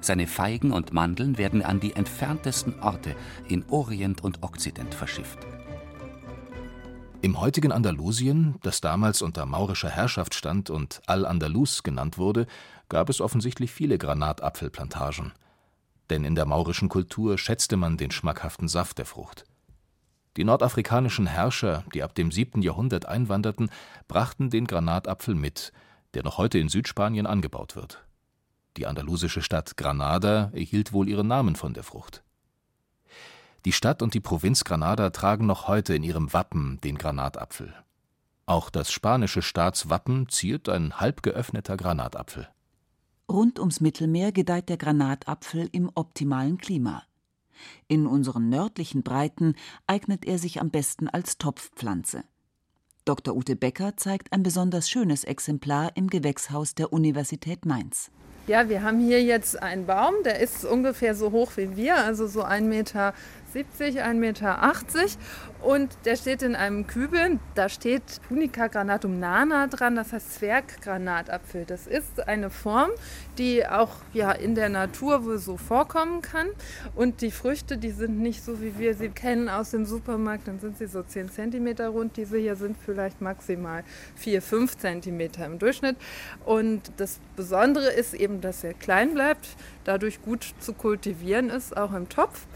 Seine 0.00 0.26
Feigen 0.26 0.72
und 0.72 0.92
Mandeln 0.92 1.38
werden 1.38 1.62
an 1.62 1.80
die 1.80 1.94
entferntesten 1.94 2.80
Orte 2.80 3.14
in 3.48 3.64
Orient 3.68 4.22
und 4.24 4.42
Okzident 4.42 4.94
verschifft. 4.94 5.38
Im 7.22 7.38
heutigen 7.38 7.70
Andalusien, 7.70 8.54
das 8.62 8.80
damals 8.80 9.20
unter 9.20 9.44
maurischer 9.44 9.90
Herrschaft 9.90 10.34
stand 10.34 10.70
und 10.70 11.02
Al-Andalus 11.06 11.82
genannt 11.82 12.16
wurde, 12.16 12.46
gab 12.88 13.10
es 13.10 13.20
offensichtlich 13.20 13.72
viele 13.72 13.98
Granatapfelplantagen. 13.98 15.32
Denn 16.08 16.24
in 16.24 16.34
der 16.34 16.46
maurischen 16.46 16.88
Kultur 16.88 17.36
schätzte 17.36 17.76
man 17.76 17.98
den 17.98 18.10
schmackhaften 18.10 18.68
Saft 18.68 18.96
der 18.96 19.04
Frucht. 19.04 19.44
Die 20.38 20.44
nordafrikanischen 20.44 21.26
Herrscher, 21.26 21.84
die 21.92 22.02
ab 22.02 22.14
dem 22.14 22.32
7. 22.32 22.62
Jahrhundert 22.62 23.04
einwanderten, 23.04 23.68
brachten 24.08 24.48
den 24.48 24.66
Granatapfel 24.66 25.34
mit, 25.34 25.72
der 26.14 26.22
noch 26.22 26.38
heute 26.38 26.58
in 26.58 26.70
Südspanien 26.70 27.26
angebaut 27.26 27.76
wird. 27.76 28.02
Die 28.78 28.86
andalusische 28.86 29.42
Stadt 29.42 29.76
Granada 29.76 30.50
erhielt 30.54 30.94
wohl 30.94 31.06
ihren 31.06 31.26
Namen 31.26 31.54
von 31.54 31.74
der 31.74 31.82
Frucht. 31.82 32.22
Die 33.66 33.72
Stadt 33.72 34.02
und 34.02 34.14
die 34.14 34.20
Provinz 34.20 34.64
Granada 34.64 35.10
tragen 35.10 35.46
noch 35.46 35.68
heute 35.68 35.94
in 35.94 36.02
ihrem 36.02 36.32
Wappen 36.32 36.80
den 36.82 36.96
Granatapfel. 36.96 37.74
Auch 38.46 38.70
das 38.70 38.90
spanische 38.90 39.42
Staatswappen 39.42 40.28
ziert 40.28 40.68
ein 40.68 40.98
halb 40.98 41.22
geöffneter 41.22 41.76
Granatapfel. 41.76 42.48
Rund 43.30 43.60
ums 43.60 43.80
Mittelmeer 43.80 44.32
gedeiht 44.32 44.68
der 44.68 44.76
Granatapfel 44.76 45.68
im 45.72 45.90
optimalen 45.94 46.58
Klima. 46.58 47.04
In 47.86 48.06
unseren 48.06 48.48
nördlichen 48.48 49.02
Breiten 49.02 49.54
eignet 49.86 50.24
er 50.24 50.38
sich 50.38 50.60
am 50.60 50.70
besten 50.70 51.06
als 51.06 51.36
Topfpflanze. 51.36 52.24
Dr. 53.04 53.36
Ute 53.36 53.56
Becker 53.56 53.96
zeigt 53.96 54.32
ein 54.32 54.42
besonders 54.42 54.88
schönes 54.88 55.24
Exemplar 55.24 55.92
im 55.96 56.08
Gewächshaus 56.08 56.74
der 56.74 56.92
Universität 56.92 57.66
Mainz. 57.66 58.10
Ja, 58.46 58.68
wir 58.68 58.82
haben 58.82 58.98
hier 58.98 59.22
jetzt 59.22 59.62
einen 59.62 59.86
Baum, 59.86 60.14
der 60.24 60.40
ist 60.40 60.64
ungefähr 60.64 61.14
so 61.14 61.30
hoch 61.30 61.52
wie 61.56 61.76
wir, 61.76 61.96
also 61.96 62.26
so 62.26 62.42
1,70 63.54 64.14
Meter 64.14 64.62
1,80 64.62 65.02
Meter. 65.02 65.18
Und 65.62 65.94
der 66.06 66.16
steht 66.16 66.42
in 66.42 66.56
einem 66.56 66.86
Kübel. 66.86 67.38
Da 67.54 67.68
steht 67.68 68.02
Punica 68.28 68.68
granatum 68.68 69.18
nana 69.20 69.66
dran, 69.66 69.94
das 69.94 70.12
heißt 70.12 70.34
Zwerggranatapfel. 70.34 71.66
Das 71.66 71.86
ist 71.86 72.26
eine 72.26 72.48
Form, 72.48 72.90
die 73.36 73.66
auch 73.66 73.90
ja, 74.14 74.32
in 74.32 74.54
der 74.54 74.70
Natur 74.70 75.24
wohl 75.26 75.38
so 75.38 75.58
vorkommen 75.58 76.22
kann. 76.22 76.48
Und 76.94 77.20
die 77.20 77.30
Früchte, 77.30 77.76
die 77.76 77.90
sind 77.90 78.18
nicht 78.20 78.42
so, 78.42 78.62
wie 78.62 78.78
wir 78.78 78.94
sie 78.94 79.10
kennen 79.10 79.50
aus 79.50 79.72
dem 79.72 79.84
Supermarkt. 79.84 80.48
Dann 80.48 80.60
sind 80.60 80.78
sie 80.78 80.86
so 80.86 81.02
10 81.02 81.30
cm 81.30 81.68
rund. 81.88 82.16
Diese 82.16 82.38
hier 82.38 82.56
sind 82.56 82.76
vielleicht 82.84 83.20
maximal 83.20 83.84
4, 84.16 84.40
5 84.40 84.78
cm 84.78 85.20
im 85.44 85.58
Durchschnitt. 85.58 85.96
Und 86.46 86.90
das 86.96 87.20
Besondere 87.36 87.90
ist 87.90 88.14
eben, 88.14 88.40
dass 88.40 88.64
er 88.64 88.72
klein 88.72 89.12
bleibt, 89.12 89.46
dadurch 89.90 90.22
gut 90.22 90.54
zu 90.60 90.72
kultivieren 90.72 91.50
ist, 91.50 91.76
auch 91.76 91.92
im 91.92 92.08
Topf 92.08 92.46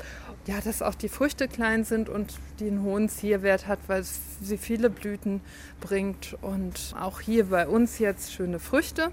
ja, 0.46 0.60
dass 0.62 0.82
auch 0.82 0.94
die 0.94 1.08
Früchte 1.08 1.48
klein 1.48 1.84
sind 1.84 2.08
und 2.08 2.34
die 2.60 2.68
einen 2.68 2.82
hohen 2.82 3.08
Zierwert 3.08 3.66
hat, 3.66 3.78
weil 3.86 4.02
sie 4.04 4.58
viele 4.58 4.90
Blüten 4.90 5.40
bringt. 5.80 6.36
Und 6.42 6.94
auch 7.00 7.20
hier 7.20 7.46
bei 7.46 7.66
uns 7.66 7.98
jetzt 7.98 8.32
schöne 8.32 8.58
Früchte. 8.58 9.10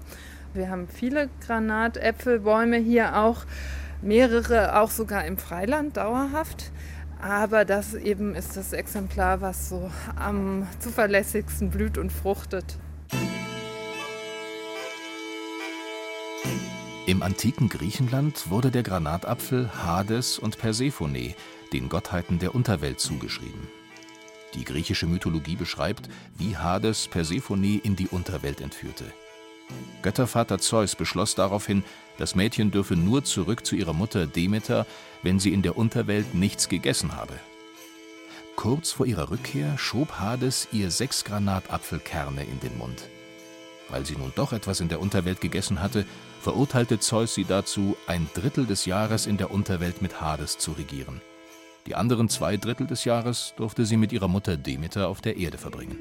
Wir 0.52 0.68
haben 0.68 0.88
viele 0.88 1.30
Granatäpfelbäume 1.46 2.76
hier 2.76 3.16
auch, 3.16 3.44
mehrere 4.02 4.78
auch 4.80 4.90
sogar 4.90 5.24
im 5.24 5.38
Freiland 5.38 5.96
dauerhaft. 5.96 6.70
Aber 7.22 7.64
das 7.64 7.94
eben 7.94 8.34
ist 8.34 8.56
das 8.56 8.72
Exemplar, 8.72 9.40
was 9.40 9.68
so 9.68 9.90
am 10.16 10.66
zuverlässigsten 10.80 11.70
blüht 11.70 11.96
und 11.96 12.12
fruchtet. 12.12 12.78
Im 17.04 17.24
antiken 17.24 17.68
Griechenland 17.68 18.48
wurde 18.48 18.70
der 18.70 18.84
Granatapfel 18.84 19.68
Hades 19.74 20.38
und 20.38 20.58
Persephone, 20.58 21.34
den 21.72 21.88
Gottheiten 21.88 22.38
der 22.38 22.54
Unterwelt, 22.54 23.00
zugeschrieben. 23.00 23.66
Die 24.54 24.64
griechische 24.64 25.06
Mythologie 25.06 25.56
beschreibt, 25.56 26.08
wie 26.38 26.56
Hades 26.56 27.08
Persephone 27.08 27.80
in 27.82 27.96
die 27.96 28.06
Unterwelt 28.06 28.60
entführte. 28.60 29.12
Göttervater 30.02 30.60
Zeus 30.60 30.94
beschloss 30.94 31.34
daraufhin, 31.34 31.82
das 32.18 32.36
Mädchen 32.36 32.70
dürfe 32.70 32.94
nur 32.94 33.24
zurück 33.24 33.66
zu 33.66 33.74
ihrer 33.74 33.94
Mutter 33.94 34.28
Demeter, 34.28 34.86
wenn 35.24 35.40
sie 35.40 35.52
in 35.52 35.62
der 35.62 35.76
Unterwelt 35.76 36.36
nichts 36.36 36.68
gegessen 36.68 37.16
habe. 37.16 37.34
Kurz 38.54 38.92
vor 38.92 39.06
ihrer 39.06 39.28
Rückkehr 39.28 39.76
schob 39.76 40.20
Hades 40.20 40.68
ihr 40.70 40.92
sechs 40.92 41.24
Granatapfelkerne 41.24 42.44
in 42.44 42.60
den 42.60 42.78
Mund. 42.78 43.08
Weil 43.88 44.06
sie 44.06 44.14
nun 44.14 44.32
doch 44.36 44.52
etwas 44.52 44.78
in 44.78 44.88
der 44.88 45.00
Unterwelt 45.00 45.40
gegessen 45.40 45.82
hatte, 45.82 46.06
verurteilte 46.42 46.98
Zeus 46.98 47.34
sie 47.34 47.44
dazu, 47.44 47.96
ein 48.08 48.28
Drittel 48.34 48.66
des 48.66 48.84
Jahres 48.84 49.26
in 49.26 49.36
der 49.36 49.52
Unterwelt 49.52 50.02
mit 50.02 50.20
Hades 50.20 50.58
zu 50.58 50.72
regieren. 50.72 51.20
Die 51.86 51.94
anderen 51.94 52.28
zwei 52.28 52.56
Drittel 52.56 52.86
des 52.86 53.04
Jahres 53.04 53.54
durfte 53.56 53.86
sie 53.86 53.96
mit 53.96 54.12
ihrer 54.12 54.28
Mutter 54.28 54.56
Demeter 54.56 55.08
auf 55.08 55.20
der 55.20 55.36
Erde 55.36 55.56
verbringen. 55.56 55.96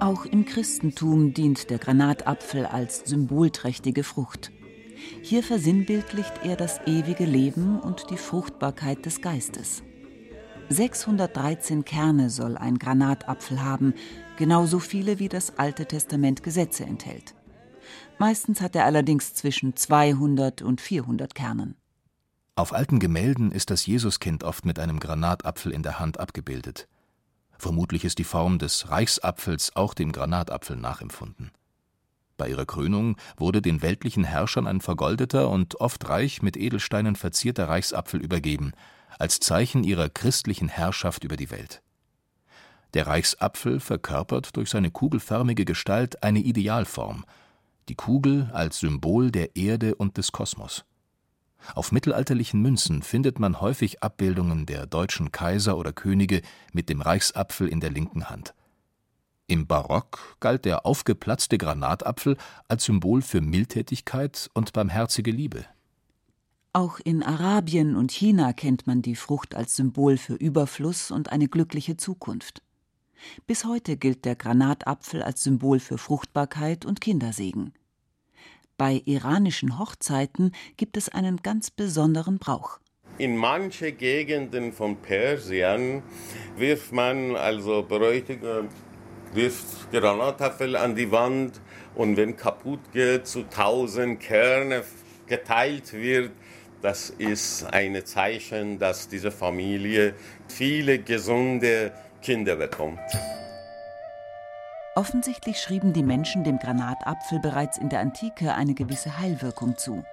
Auch 0.00 0.24
im 0.24 0.44
Christentum 0.44 1.34
dient 1.34 1.70
der 1.70 1.78
Granatapfel 1.78 2.66
als 2.66 3.02
symbolträchtige 3.04 4.02
Frucht. 4.02 4.50
Hier 5.22 5.42
versinnbildlicht 5.42 6.32
er 6.42 6.56
das 6.56 6.80
ewige 6.86 7.24
Leben 7.24 7.80
und 7.80 8.10
die 8.10 8.16
Fruchtbarkeit 8.16 9.04
des 9.04 9.20
Geistes. 9.20 9.82
613 10.68 11.84
Kerne 11.84 12.30
soll 12.30 12.56
ein 12.56 12.78
Granatapfel 12.78 13.62
haben, 13.62 13.94
genauso 14.36 14.78
viele 14.78 15.18
wie 15.18 15.28
das 15.28 15.58
Alte 15.58 15.86
Testament 15.86 16.42
Gesetze 16.42 16.84
enthält. 16.84 17.34
Meistens 18.18 18.60
hat 18.60 18.74
er 18.74 18.84
allerdings 18.84 19.34
zwischen 19.34 19.76
200 19.76 20.62
und 20.62 20.80
400 20.80 21.34
Kernen. 21.34 21.76
Auf 22.56 22.72
alten 22.72 23.00
Gemälden 23.00 23.50
ist 23.50 23.70
das 23.70 23.84
Jesuskind 23.86 24.44
oft 24.44 24.64
mit 24.64 24.78
einem 24.78 25.00
Granatapfel 25.00 25.72
in 25.72 25.82
der 25.82 25.98
Hand 25.98 26.20
abgebildet. 26.20 26.88
Vermutlich 27.58 28.04
ist 28.04 28.18
die 28.18 28.24
Form 28.24 28.58
des 28.58 28.90
Reichsapfels 28.90 29.74
auch 29.74 29.94
dem 29.94 30.12
Granatapfel 30.12 30.76
nachempfunden. 30.76 31.50
Bei 32.36 32.48
ihrer 32.48 32.66
Krönung 32.66 33.16
wurde 33.36 33.62
den 33.62 33.82
weltlichen 33.82 34.24
Herrschern 34.24 34.66
ein 34.66 34.80
vergoldeter 34.80 35.50
und 35.50 35.80
oft 35.80 36.08
reich 36.08 36.42
mit 36.42 36.56
Edelsteinen 36.56 37.16
verzierter 37.16 37.68
Reichsapfel 37.68 38.20
übergeben, 38.20 38.72
als 39.18 39.40
Zeichen 39.40 39.84
ihrer 39.84 40.08
christlichen 40.08 40.68
Herrschaft 40.68 41.24
über 41.24 41.36
die 41.36 41.50
Welt. 41.50 41.82
Der 42.94 43.06
Reichsapfel 43.06 43.80
verkörpert 43.80 44.56
durch 44.56 44.70
seine 44.70 44.90
kugelförmige 44.90 45.64
Gestalt 45.64 46.22
eine 46.22 46.38
Idealform, 46.38 47.24
die 47.88 47.96
Kugel 47.96 48.50
als 48.52 48.78
Symbol 48.78 49.30
der 49.30 49.56
Erde 49.56 49.94
und 49.96 50.16
des 50.16 50.32
Kosmos. 50.32 50.84
Auf 51.74 51.92
mittelalterlichen 51.92 52.60
Münzen 52.60 53.02
findet 53.02 53.38
man 53.38 53.60
häufig 53.60 54.02
Abbildungen 54.02 54.66
der 54.66 54.86
deutschen 54.86 55.32
Kaiser 55.32 55.76
oder 55.76 55.92
Könige 55.92 56.42
mit 56.72 56.88
dem 56.88 57.00
Reichsapfel 57.00 57.68
in 57.68 57.80
der 57.80 57.90
linken 57.90 58.28
Hand. 58.28 58.54
Im 59.46 59.66
Barock 59.66 60.36
galt 60.40 60.64
der 60.64 60.86
aufgeplatzte 60.86 61.58
Granatapfel 61.58 62.36
als 62.68 62.84
Symbol 62.84 63.22
für 63.22 63.40
Mildtätigkeit 63.40 64.50
und 64.54 64.72
barmherzige 64.72 65.30
Liebe. 65.30 65.66
Auch 66.76 66.98
in 67.04 67.22
Arabien 67.22 67.94
und 67.94 68.10
China 68.10 68.52
kennt 68.52 68.88
man 68.88 69.00
die 69.00 69.14
Frucht 69.14 69.54
als 69.54 69.76
Symbol 69.76 70.16
für 70.16 70.34
Überfluss 70.34 71.12
und 71.12 71.30
eine 71.30 71.46
glückliche 71.46 71.96
Zukunft. 71.96 72.62
Bis 73.46 73.64
heute 73.64 73.96
gilt 73.96 74.24
der 74.24 74.34
Granatapfel 74.34 75.22
als 75.22 75.44
Symbol 75.44 75.78
für 75.78 75.98
Fruchtbarkeit 75.98 76.84
und 76.84 77.00
Kindersegen. 77.00 77.74
Bei 78.76 79.00
iranischen 79.04 79.78
Hochzeiten 79.78 80.50
gibt 80.76 80.96
es 80.96 81.08
einen 81.08 81.42
ganz 81.44 81.70
besonderen 81.70 82.38
Brauch. 82.38 82.80
In 83.18 83.36
manche 83.36 83.92
Gegenden 83.92 84.72
von 84.72 84.96
Persien 84.96 86.02
wirft 86.56 86.90
man 86.90 87.36
also 87.36 87.84
Bräutigam 87.88 88.68
wirft 89.32 89.92
Granatapfel 89.92 90.74
an 90.74 90.96
die 90.96 91.12
Wand 91.12 91.60
und 91.94 92.16
wenn 92.16 92.36
kaputt 92.36 92.80
geht, 92.92 93.28
zu 93.28 93.44
tausend 93.44 94.18
Kerne 94.18 94.82
geteilt 95.26 95.92
wird, 95.92 96.32
das 96.84 97.08
ist 97.08 97.64
ein 97.72 98.04
Zeichen, 98.04 98.78
dass 98.78 99.08
diese 99.08 99.30
Familie 99.30 100.14
viele 100.48 100.98
gesunde 100.98 101.92
Kinder 102.20 102.56
bekommt. 102.56 103.00
Offensichtlich 104.94 105.58
schrieben 105.60 105.94
die 105.94 106.02
Menschen 106.02 106.44
dem 106.44 106.58
Granatapfel 106.58 107.40
bereits 107.40 107.78
in 107.78 107.88
der 107.88 108.00
Antike 108.00 108.54
eine 108.54 108.74
gewisse 108.74 109.18
Heilwirkung 109.18 109.78
zu. 109.78 110.04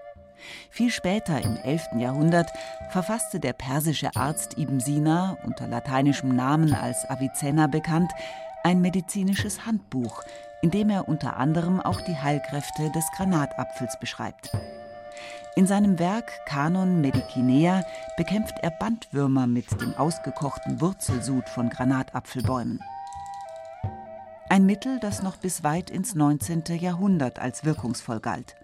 Viel 0.70 0.92
später, 0.92 1.44
im 1.44 1.58
11. 1.58 1.82
Jahrhundert, 1.98 2.50
verfasste 2.90 3.42
der 3.42 3.54
persische 3.54 4.16
Arzt 4.16 4.58
Ibn 4.58 4.80
Sina, 4.80 5.38
unter 5.44 5.68
lateinischem 5.68 6.34
Namen 6.34 6.74
als 6.74 7.08
Avicenna 7.10 7.68
bekannt, 7.68 8.14
ein 8.64 8.80
medizinisches 8.80 9.66
Handbuch, 9.66 10.24
in 10.62 10.72
dem 10.72 10.90
er 10.90 11.10
unter 11.10 11.36
anderem 11.36 11.82
auch 11.82 12.00
die 12.00 12.18
Heilkräfte 12.18 12.90
des 12.92 13.06
Granatapfels 13.18 14.00
beschreibt. 14.00 14.52
In 15.56 15.68
seinem 15.68 16.00
Werk 16.00 16.32
Canon 16.46 17.02
Medicinea 17.02 17.84
bekämpft 18.16 18.56
er 18.62 18.72
Bandwürmer 18.72 19.48
mit 19.48 19.82
dem 19.82 19.94
ausgekochten 19.96 20.80
Wurzelsud 20.80 21.50
von 21.50 21.70
Granatapfelbäumen. 21.70 22.80
Ein 24.50 24.66
Mittel, 24.66 25.00
das 25.02 25.22
noch 25.22 25.36
bis 25.36 25.62
weit 25.62 25.90
ins 25.90 26.16
19. 26.16 26.64
Jahrhundert 26.80 27.40
als 27.40 27.66
wirkungsvoll 27.66 28.22
galt. 28.22 28.56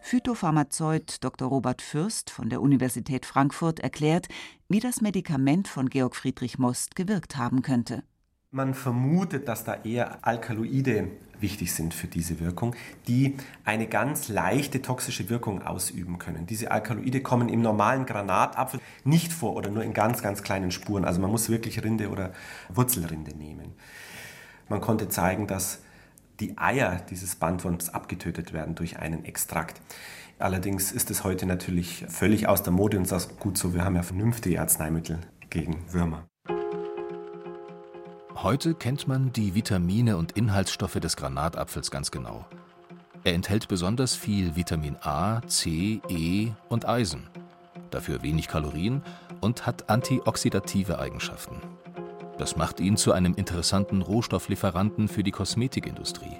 Phytopharmazeut 0.00 1.24
Dr. 1.24 1.48
Robert 1.48 1.82
Fürst 1.82 2.30
von 2.30 2.50
der 2.50 2.62
Universität 2.62 3.26
Frankfurt 3.26 3.80
erklärt, 3.80 4.28
wie 4.68 4.78
das 4.78 5.00
Medikament 5.00 5.66
von 5.66 5.90
Georg 5.90 6.14
Friedrich 6.14 6.56
Most 6.56 6.94
gewirkt 6.94 7.36
haben 7.36 7.62
könnte. 7.62 8.04
Man 8.56 8.72
vermutet, 8.72 9.48
dass 9.48 9.64
da 9.64 9.74
eher 9.84 10.24
Alkaloide 10.24 11.08
wichtig 11.40 11.74
sind 11.74 11.92
für 11.92 12.06
diese 12.06 12.40
Wirkung, 12.40 12.74
die 13.06 13.36
eine 13.66 13.86
ganz 13.86 14.30
leichte 14.30 14.80
toxische 14.80 15.28
Wirkung 15.28 15.60
ausüben 15.60 16.18
können. 16.18 16.46
Diese 16.46 16.70
Alkaloide 16.70 17.20
kommen 17.20 17.50
im 17.50 17.60
normalen 17.60 18.06
Granatapfel 18.06 18.80
nicht 19.04 19.30
vor 19.30 19.56
oder 19.56 19.68
nur 19.68 19.82
in 19.82 19.92
ganz, 19.92 20.22
ganz 20.22 20.42
kleinen 20.42 20.70
Spuren. 20.70 21.04
Also 21.04 21.20
man 21.20 21.30
muss 21.30 21.50
wirklich 21.50 21.84
Rinde 21.84 22.08
oder 22.08 22.32
Wurzelrinde 22.70 23.36
nehmen. 23.36 23.74
Man 24.70 24.80
konnte 24.80 25.10
zeigen, 25.10 25.46
dass 25.46 25.80
die 26.40 26.56
Eier 26.56 27.02
dieses 27.10 27.36
Bandwurms 27.36 27.90
abgetötet 27.90 28.54
werden 28.54 28.74
durch 28.74 28.98
einen 28.98 29.26
Extrakt. 29.26 29.82
Allerdings 30.38 30.92
ist 30.92 31.10
es 31.10 31.24
heute 31.24 31.44
natürlich 31.44 32.06
völlig 32.08 32.48
aus 32.48 32.62
der 32.62 32.72
Mode 32.72 32.96
und 32.96 33.12
ist 33.12 33.38
gut 33.38 33.58
so, 33.58 33.74
wir 33.74 33.84
haben 33.84 33.96
ja 33.96 34.02
vernünftige 34.02 34.62
Arzneimittel 34.62 35.18
gegen 35.50 35.84
Würmer. 35.92 36.26
Heute 38.42 38.74
kennt 38.74 39.08
man 39.08 39.32
die 39.32 39.54
Vitamine 39.54 40.18
und 40.18 40.32
Inhaltsstoffe 40.32 41.00
des 41.00 41.16
Granatapfels 41.16 41.90
ganz 41.90 42.10
genau. 42.10 42.44
Er 43.24 43.32
enthält 43.32 43.66
besonders 43.66 44.14
viel 44.14 44.56
Vitamin 44.56 44.96
A, 45.00 45.40
C, 45.46 46.02
E 46.10 46.50
und 46.68 46.86
Eisen, 46.86 47.28
dafür 47.90 48.22
wenig 48.22 48.46
Kalorien 48.46 49.02
und 49.40 49.66
hat 49.66 49.88
antioxidative 49.88 50.98
Eigenschaften. 50.98 51.56
Das 52.36 52.56
macht 52.56 52.78
ihn 52.78 52.98
zu 52.98 53.12
einem 53.12 53.32
interessanten 53.34 54.02
Rohstofflieferanten 54.02 55.08
für 55.08 55.22
die 55.22 55.32
Kosmetikindustrie. 55.32 56.36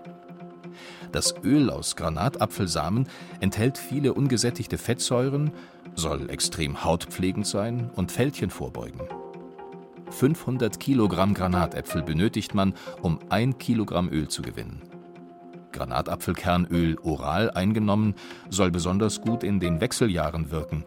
Das 1.12 1.34
Öl 1.42 1.70
aus 1.70 1.96
Granatapfelsamen 1.96 3.08
enthält 3.40 3.78
viele 3.78 4.12
ungesättigte 4.12 4.76
Fettsäuren, 4.76 5.50
soll 5.94 6.28
extrem 6.28 6.84
hautpflegend 6.84 7.46
sein 7.46 7.90
und 7.96 8.12
Fältchen 8.12 8.50
vorbeugen. 8.50 9.00
500 10.10 10.78
Kilogramm 10.80 11.34
Granatäpfel 11.34 12.02
benötigt 12.02 12.54
man, 12.54 12.74
um 13.02 13.18
ein 13.28 13.58
Kilogramm 13.58 14.08
Öl 14.08 14.28
zu 14.28 14.42
gewinnen. 14.42 14.82
Granatapfelkernöl 15.72 16.98
oral 17.02 17.50
eingenommen 17.50 18.14
soll 18.48 18.70
besonders 18.70 19.20
gut 19.20 19.44
in 19.44 19.60
den 19.60 19.80
Wechseljahren 19.80 20.50
wirken, 20.50 20.84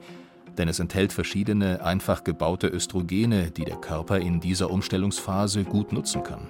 denn 0.58 0.68
es 0.68 0.80
enthält 0.80 1.14
verschiedene 1.14 1.84
einfach 1.84 2.24
gebaute 2.24 2.68
Östrogene, 2.68 3.52
die 3.52 3.66
der 3.66 3.78
Körper 3.78 4.18
in 4.20 4.40
dieser 4.40 4.72
Umstellungsphase 4.72 5.64
gut 5.64 5.94
nutzen 5.94 6.24
kann. 6.24 6.50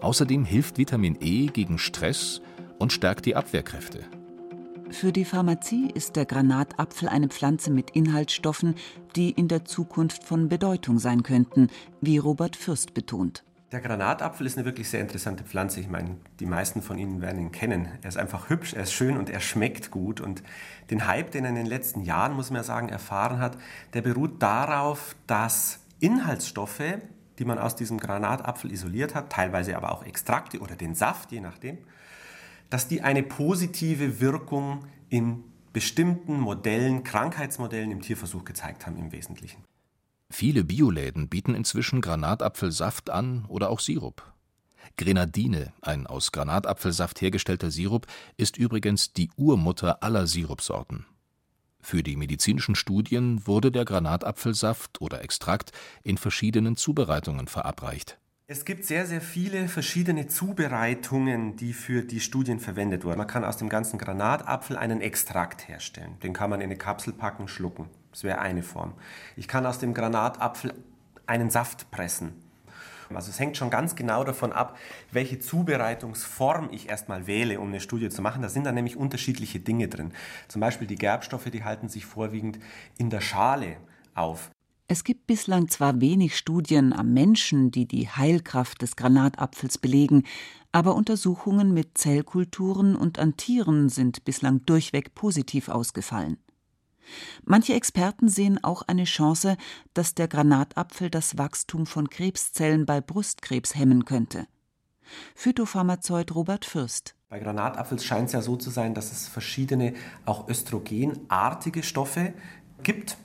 Außerdem 0.00 0.44
hilft 0.44 0.78
Vitamin 0.78 1.16
E 1.20 1.46
gegen 1.46 1.78
Stress 1.78 2.40
und 2.78 2.92
stärkt 2.92 3.26
die 3.26 3.34
Abwehrkräfte. 3.34 4.04
Für 4.92 5.10
die 5.10 5.24
Pharmazie 5.24 5.90
ist 5.90 6.16
der 6.16 6.26
Granatapfel 6.26 7.08
eine 7.08 7.28
Pflanze 7.28 7.70
mit 7.70 7.90
Inhaltsstoffen, 7.90 8.76
die 9.16 9.30
in 9.30 9.48
der 9.48 9.64
Zukunft 9.64 10.22
von 10.22 10.50
Bedeutung 10.50 10.98
sein 10.98 11.22
könnten, 11.22 11.68
wie 12.02 12.18
Robert 12.18 12.56
Fürst 12.56 12.92
betont. 12.92 13.42
Der 13.72 13.80
Granatapfel 13.80 14.46
ist 14.46 14.58
eine 14.58 14.66
wirklich 14.66 14.90
sehr 14.90 15.00
interessante 15.00 15.44
Pflanze. 15.44 15.80
Ich 15.80 15.88
meine, 15.88 16.18
die 16.40 16.46
meisten 16.46 16.82
von 16.82 16.98
Ihnen 16.98 17.22
werden 17.22 17.40
ihn 17.40 17.52
kennen. 17.52 17.88
Er 18.02 18.08
ist 18.08 18.18
einfach 18.18 18.50
hübsch, 18.50 18.74
er 18.74 18.82
ist 18.82 18.92
schön 18.92 19.16
und 19.16 19.30
er 19.30 19.40
schmeckt 19.40 19.90
gut. 19.90 20.20
Und 20.20 20.42
den 20.90 21.06
Hype, 21.06 21.30
den 21.30 21.44
er 21.44 21.50
in 21.50 21.56
den 21.56 21.66
letzten 21.66 22.02
Jahren, 22.02 22.34
muss 22.34 22.50
man 22.50 22.58
ja 22.58 22.64
sagen, 22.64 22.90
erfahren 22.90 23.40
hat, 23.40 23.56
der 23.94 24.02
beruht 24.02 24.42
darauf, 24.42 25.16
dass 25.26 25.80
Inhaltsstoffe, 26.00 26.98
die 27.38 27.44
man 27.46 27.58
aus 27.58 27.76
diesem 27.76 27.98
Granatapfel 27.98 28.70
isoliert 28.70 29.14
hat, 29.14 29.32
teilweise 29.32 29.74
aber 29.74 29.90
auch 29.90 30.04
Extrakte 30.04 30.60
oder 30.60 30.76
den 30.76 30.94
Saft, 30.94 31.32
je 31.32 31.40
nachdem, 31.40 31.78
dass 32.72 32.88
die 32.88 33.02
eine 33.02 33.22
positive 33.22 34.18
Wirkung 34.18 34.86
in 35.10 35.44
bestimmten 35.74 36.40
Modellen, 36.40 37.04
Krankheitsmodellen 37.04 37.90
im 37.90 38.00
Tierversuch 38.00 38.46
gezeigt 38.46 38.86
haben 38.86 38.96
im 38.96 39.12
Wesentlichen. 39.12 39.62
Viele 40.30 40.64
Bioläden 40.64 41.28
bieten 41.28 41.54
inzwischen 41.54 42.00
Granatapfelsaft 42.00 43.10
an 43.10 43.44
oder 43.48 43.68
auch 43.68 43.78
Sirup. 43.78 44.32
Grenadine, 44.96 45.74
ein 45.82 46.06
aus 46.06 46.32
Granatapfelsaft 46.32 47.20
hergestellter 47.20 47.70
Sirup, 47.70 48.06
ist 48.38 48.56
übrigens 48.56 49.12
die 49.12 49.28
Urmutter 49.36 50.02
aller 50.02 50.26
Sirupsorten. 50.26 51.04
Für 51.82 52.02
die 52.02 52.16
medizinischen 52.16 52.74
Studien 52.74 53.46
wurde 53.46 53.70
der 53.70 53.84
Granatapfelsaft 53.84 54.98
oder 55.02 55.22
Extrakt 55.22 55.72
in 56.04 56.16
verschiedenen 56.16 56.76
Zubereitungen 56.76 57.48
verabreicht. 57.48 58.18
Es 58.52 58.66
gibt 58.66 58.84
sehr, 58.84 59.06
sehr 59.06 59.22
viele 59.22 59.66
verschiedene 59.66 60.26
Zubereitungen, 60.26 61.56
die 61.56 61.72
für 61.72 62.02
die 62.02 62.20
Studien 62.20 62.60
verwendet 62.60 63.02
wurden. 63.02 63.16
Man 63.16 63.26
kann 63.26 63.46
aus 63.46 63.56
dem 63.56 63.70
ganzen 63.70 63.98
Granatapfel 63.98 64.76
einen 64.76 65.00
Extrakt 65.00 65.68
herstellen. 65.68 66.18
Den 66.22 66.34
kann 66.34 66.50
man 66.50 66.60
in 66.60 66.66
eine 66.66 66.76
Kapsel 66.76 67.14
packen, 67.14 67.48
schlucken. 67.48 67.88
Das 68.10 68.24
wäre 68.24 68.40
eine 68.40 68.62
Form. 68.62 68.92
Ich 69.36 69.48
kann 69.48 69.64
aus 69.64 69.78
dem 69.78 69.94
Granatapfel 69.94 70.74
einen 71.24 71.48
Saft 71.48 71.90
pressen. 71.90 72.34
Also 73.08 73.30
es 73.30 73.40
hängt 73.40 73.56
schon 73.56 73.70
ganz 73.70 73.96
genau 73.96 74.22
davon 74.22 74.52
ab, 74.52 74.76
welche 75.12 75.38
Zubereitungsform 75.38 76.68
ich 76.72 76.90
erstmal 76.90 77.26
wähle, 77.26 77.58
um 77.58 77.68
eine 77.68 77.80
Studie 77.80 78.10
zu 78.10 78.20
machen. 78.20 78.42
Da 78.42 78.50
sind 78.50 78.64
dann 78.64 78.74
nämlich 78.74 78.98
unterschiedliche 78.98 79.60
Dinge 79.60 79.88
drin. 79.88 80.12
Zum 80.48 80.60
Beispiel 80.60 80.86
die 80.86 80.96
Gerbstoffe, 80.96 81.48
die 81.48 81.64
halten 81.64 81.88
sich 81.88 82.04
vorwiegend 82.04 82.58
in 82.98 83.08
der 83.08 83.22
Schale 83.22 83.78
auf. 84.14 84.50
Es 84.92 85.04
gibt 85.04 85.26
bislang 85.26 85.68
zwar 85.68 86.02
wenig 86.02 86.36
Studien 86.36 86.92
am 86.92 87.14
Menschen, 87.14 87.70
die 87.70 87.88
die 87.88 88.10
Heilkraft 88.10 88.82
des 88.82 88.94
Granatapfels 88.94 89.78
belegen, 89.78 90.24
aber 90.70 90.96
Untersuchungen 90.96 91.72
mit 91.72 91.96
Zellkulturen 91.96 92.94
und 92.94 93.18
an 93.18 93.38
Tieren 93.38 93.88
sind 93.88 94.26
bislang 94.26 94.66
durchweg 94.66 95.14
positiv 95.14 95.70
ausgefallen. 95.70 96.36
Manche 97.42 97.72
Experten 97.72 98.28
sehen 98.28 98.62
auch 98.62 98.82
eine 98.82 99.04
Chance, 99.04 99.56
dass 99.94 100.14
der 100.14 100.28
Granatapfel 100.28 101.08
das 101.08 101.38
Wachstum 101.38 101.86
von 101.86 102.10
Krebszellen 102.10 102.84
bei 102.84 103.00
Brustkrebs 103.00 103.74
hemmen 103.74 104.04
könnte. 104.04 104.46
Phytopharmazeut 105.34 106.34
Robert 106.34 106.66
Fürst. 106.66 107.14
Bei 107.30 107.38
Granatapfel 107.38 107.98
scheint 107.98 108.26
es 108.26 108.34
ja 108.34 108.42
so 108.42 108.56
zu 108.56 108.68
sein, 108.68 108.92
dass 108.92 109.10
es 109.10 109.26
verschiedene 109.26 109.94
auch 110.26 110.50
östrogenartige 110.50 111.82
Stoffe 111.82 112.34
gibt, 112.82 113.16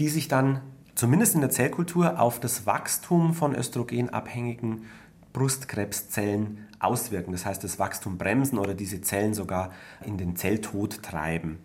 die 0.00 0.08
sich 0.08 0.26
dann 0.26 0.60
zumindest 0.98 1.36
in 1.36 1.40
der 1.42 1.50
Zellkultur 1.50 2.20
auf 2.20 2.40
das 2.40 2.66
Wachstum 2.66 3.32
von 3.32 3.54
östrogenabhängigen 3.54 4.86
Brustkrebszellen 5.32 6.66
auswirken. 6.80 7.30
Das 7.30 7.46
heißt, 7.46 7.62
das 7.62 7.78
Wachstum 7.78 8.18
bremsen 8.18 8.58
oder 8.58 8.74
diese 8.74 9.00
Zellen 9.00 9.32
sogar 9.32 9.70
in 10.04 10.18
den 10.18 10.34
Zelltod 10.34 11.00
treiben. 11.04 11.60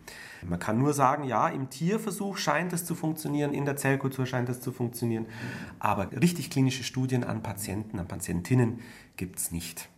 Man 0.48 0.60
kann 0.60 0.78
nur 0.78 0.94
sagen, 0.94 1.24
ja, 1.24 1.48
im 1.48 1.72
Tierversuch 1.72 2.38
scheint 2.38 2.74
es 2.74 2.86
zu 2.86 2.94
funktionieren, 2.94 3.54
in 3.54 3.66
der 3.66 3.76
Zellkultur 3.76 4.28
scheint 4.28 4.50
es 4.50 4.62
zu 4.62 4.72
funktionieren, 4.72 5.26
aber 5.80 6.12
richtig 6.12 6.52
klinische 6.52 6.84
Studien 6.84 7.24
an 7.24 7.42
Patienten, 7.42 7.98
an 7.98 8.08
Patientinnen 8.08 8.82
gibt 9.18 9.40
es 9.40 9.52
nicht. 9.52 9.90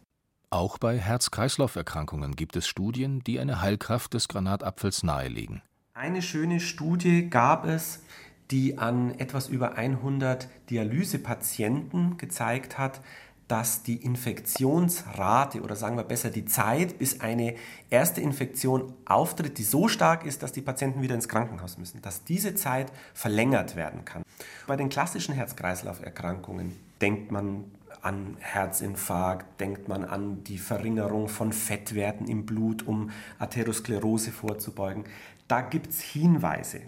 Auch 0.50 0.78
bei 0.78 0.98
Herz-Kreislauf-Erkrankungen 0.98 2.38
gibt 2.38 2.56
es 2.56 2.68
Studien, 2.68 3.22
die 3.22 3.42
eine 3.42 3.62
Heilkraft 3.62 4.14
des 4.14 4.30
Granatapfels 4.30 5.04
nahelegen. 5.04 5.62
Eine 5.94 6.22
schöne 6.22 6.60
Studie 6.60 7.30
gab 7.30 7.66
es, 7.66 8.02
die 8.52 8.78
an 8.78 9.18
etwas 9.20 9.48
über 9.48 9.76
100 9.76 10.48
Dialysepatienten 10.70 12.18
gezeigt 12.18 12.78
hat, 12.78 13.02
dass 13.48 13.84
die 13.84 13.98
Infektionsrate 13.98 15.62
oder 15.62 15.76
sagen 15.76 15.98
wir 15.98 16.04
besser 16.04 16.32
die 16.32 16.46
Zeit, 16.46 16.98
bis 16.98 17.22
eine 17.22 17.56
erste 17.90 18.22
Infektion 18.22 18.94
auftritt, 19.06 19.58
die 19.60 19.64
so 19.64 19.88
stark 19.88 20.26
ist, 20.26 20.42
dass 20.42 20.52
die 20.52 20.62
Patienten 20.62 21.02
wieder 21.02 21.14
ins 21.14 21.30
Krankenhaus 21.30 21.78
müssen, 21.78 22.02
dass 22.02 22.24
diese 22.24 22.56
Zeit 22.56 22.92
verlängert 23.14 23.76
werden 23.76 24.04
kann. 24.04 24.24
Bei 24.66 24.76
den 24.76 24.90
klassischen 24.90 25.36
Herz-Kreislauf-Erkrankungen 25.36 26.76
denkt 27.02 27.32
man 27.32 27.66
an 28.02 28.38
Herzinfarkt, 28.40 29.60
denkt 29.60 29.88
man 29.88 30.06
an 30.06 30.44
die 30.44 30.58
Verringerung 30.58 31.28
von 31.28 31.54
Fettwerten 31.54 32.28
im 32.28 32.46
Blut, 32.46 32.88
um 32.88 33.12
Atherosklerose 33.40 34.32
vorzubeugen. 34.32 35.06
Da 35.48 35.62
gibt 35.62 35.90
es 35.92 36.02
Hinweise. 36.02 36.82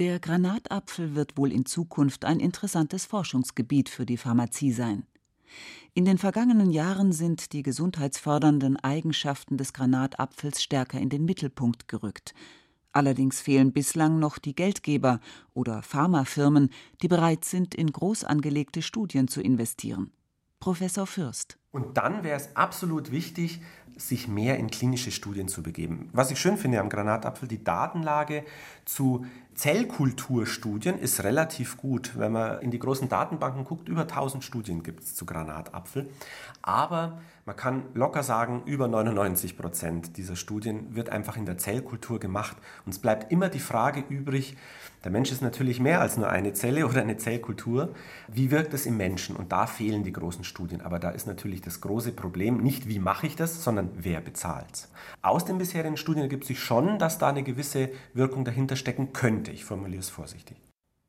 Der 0.00 0.18
Granatapfel 0.18 1.14
wird 1.14 1.36
wohl 1.36 1.52
in 1.52 1.66
Zukunft 1.66 2.24
ein 2.24 2.40
interessantes 2.40 3.06
Forschungsgebiet 3.06 3.88
für 3.88 4.04
die 4.04 4.16
Pharmazie 4.16 4.72
sein. 4.72 5.06
In 5.92 6.04
den 6.04 6.18
vergangenen 6.18 6.72
Jahren 6.72 7.12
sind 7.12 7.52
die 7.52 7.62
gesundheitsfördernden 7.62 8.76
Eigenschaften 8.76 9.56
des 9.56 9.72
Granatapfels 9.72 10.60
stärker 10.60 10.98
in 10.98 11.10
den 11.10 11.24
Mittelpunkt 11.24 11.86
gerückt. 11.86 12.34
Allerdings 12.90 13.40
fehlen 13.40 13.72
bislang 13.72 14.18
noch 14.18 14.38
die 14.38 14.56
Geldgeber 14.56 15.20
oder 15.52 15.80
Pharmafirmen, 15.82 16.70
die 17.00 17.08
bereit 17.08 17.44
sind, 17.44 17.72
in 17.76 17.92
groß 17.92 18.24
angelegte 18.24 18.82
Studien 18.82 19.28
zu 19.28 19.40
investieren. 19.42 20.10
Professor 20.58 21.06
Fürst. 21.06 21.58
Und 21.70 21.96
dann 21.96 22.24
wäre 22.24 22.36
es 22.36 22.56
absolut 22.56 23.10
wichtig, 23.10 23.60
sich 23.96 24.28
mehr 24.28 24.58
in 24.58 24.70
klinische 24.70 25.10
Studien 25.10 25.48
zu 25.48 25.62
begeben. 25.62 26.08
Was 26.12 26.30
ich 26.30 26.40
schön 26.40 26.56
finde 26.56 26.80
am 26.80 26.88
Granatapfel, 26.88 27.48
die 27.48 27.62
Datenlage 27.62 28.44
zu 28.84 29.24
Zellkulturstudien 29.54 30.98
ist 30.98 31.22
relativ 31.22 31.76
gut. 31.76 32.18
Wenn 32.18 32.32
man 32.32 32.60
in 32.60 32.70
die 32.70 32.78
großen 32.78 33.08
Datenbanken 33.08 33.64
guckt, 33.64 33.88
über 33.88 34.02
1000 34.02 34.42
Studien 34.42 34.82
gibt 34.82 35.04
es 35.04 35.14
zu 35.14 35.26
Granatapfel. 35.26 36.10
Aber 36.62 37.20
man 37.46 37.56
kann 37.56 37.84
locker 37.94 38.22
sagen, 38.22 38.62
über 38.64 38.88
99 38.88 39.56
Prozent 39.56 40.16
dieser 40.16 40.34
Studien 40.34 40.96
wird 40.96 41.10
einfach 41.10 41.36
in 41.36 41.46
der 41.46 41.58
Zellkultur 41.58 42.18
gemacht. 42.18 42.56
Und 42.84 42.92
es 42.92 42.98
bleibt 42.98 43.30
immer 43.30 43.48
die 43.48 43.60
Frage 43.60 44.02
übrig, 44.08 44.56
der 45.04 45.12
Mensch 45.12 45.30
ist 45.30 45.42
natürlich 45.42 45.80
mehr 45.80 46.00
als 46.00 46.16
nur 46.16 46.30
eine 46.30 46.54
Zelle 46.54 46.86
oder 46.86 47.02
eine 47.02 47.18
Zellkultur. 47.18 47.90
Wie 48.26 48.50
wirkt 48.50 48.72
es 48.72 48.86
im 48.86 48.96
Menschen? 48.96 49.36
Und 49.36 49.52
da 49.52 49.66
fehlen 49.66 50.02
die 50.02 50.12
großen 50.12 50.44
Studien. 50.44 50.80
Aber 50.80 50.98
da 50.98 51.10
ist 51.10 51.26
natürlich 51.26 51.60
das 51.60 51.82
große 51.82 52.12
Problem 52.12 52.56
nicht, 52.56 52.88
wie 52.88 52.98
mache 52.98 53.26
ich 53.26 53.36
das, 53.36 53.62
sondern 53.62 53.90
wer 53.98 54.22
bezahlt 54.22 54.88
Aus 55.20 55.44
den 55.44 55.58
bisherigen 55.58 55.98
Studien 55.98 56.22
ergibt 56.22 56.46
sich 56.46 56.58
schon, 56.58 56.98
dass 56.98 57.18
da 57.18 57.28
eine 57.28 57.42
gewisse 57.42 57.90
Wirkung 58.14 58.46
dahinter 58.46 58.73
stecken 58.76 59.12
könnte. 59.12 59.50
Ich 59.50 59.64
formuliere 59.64 60.00
es 60.00 60.08
vorsichtig. 60.08 60.56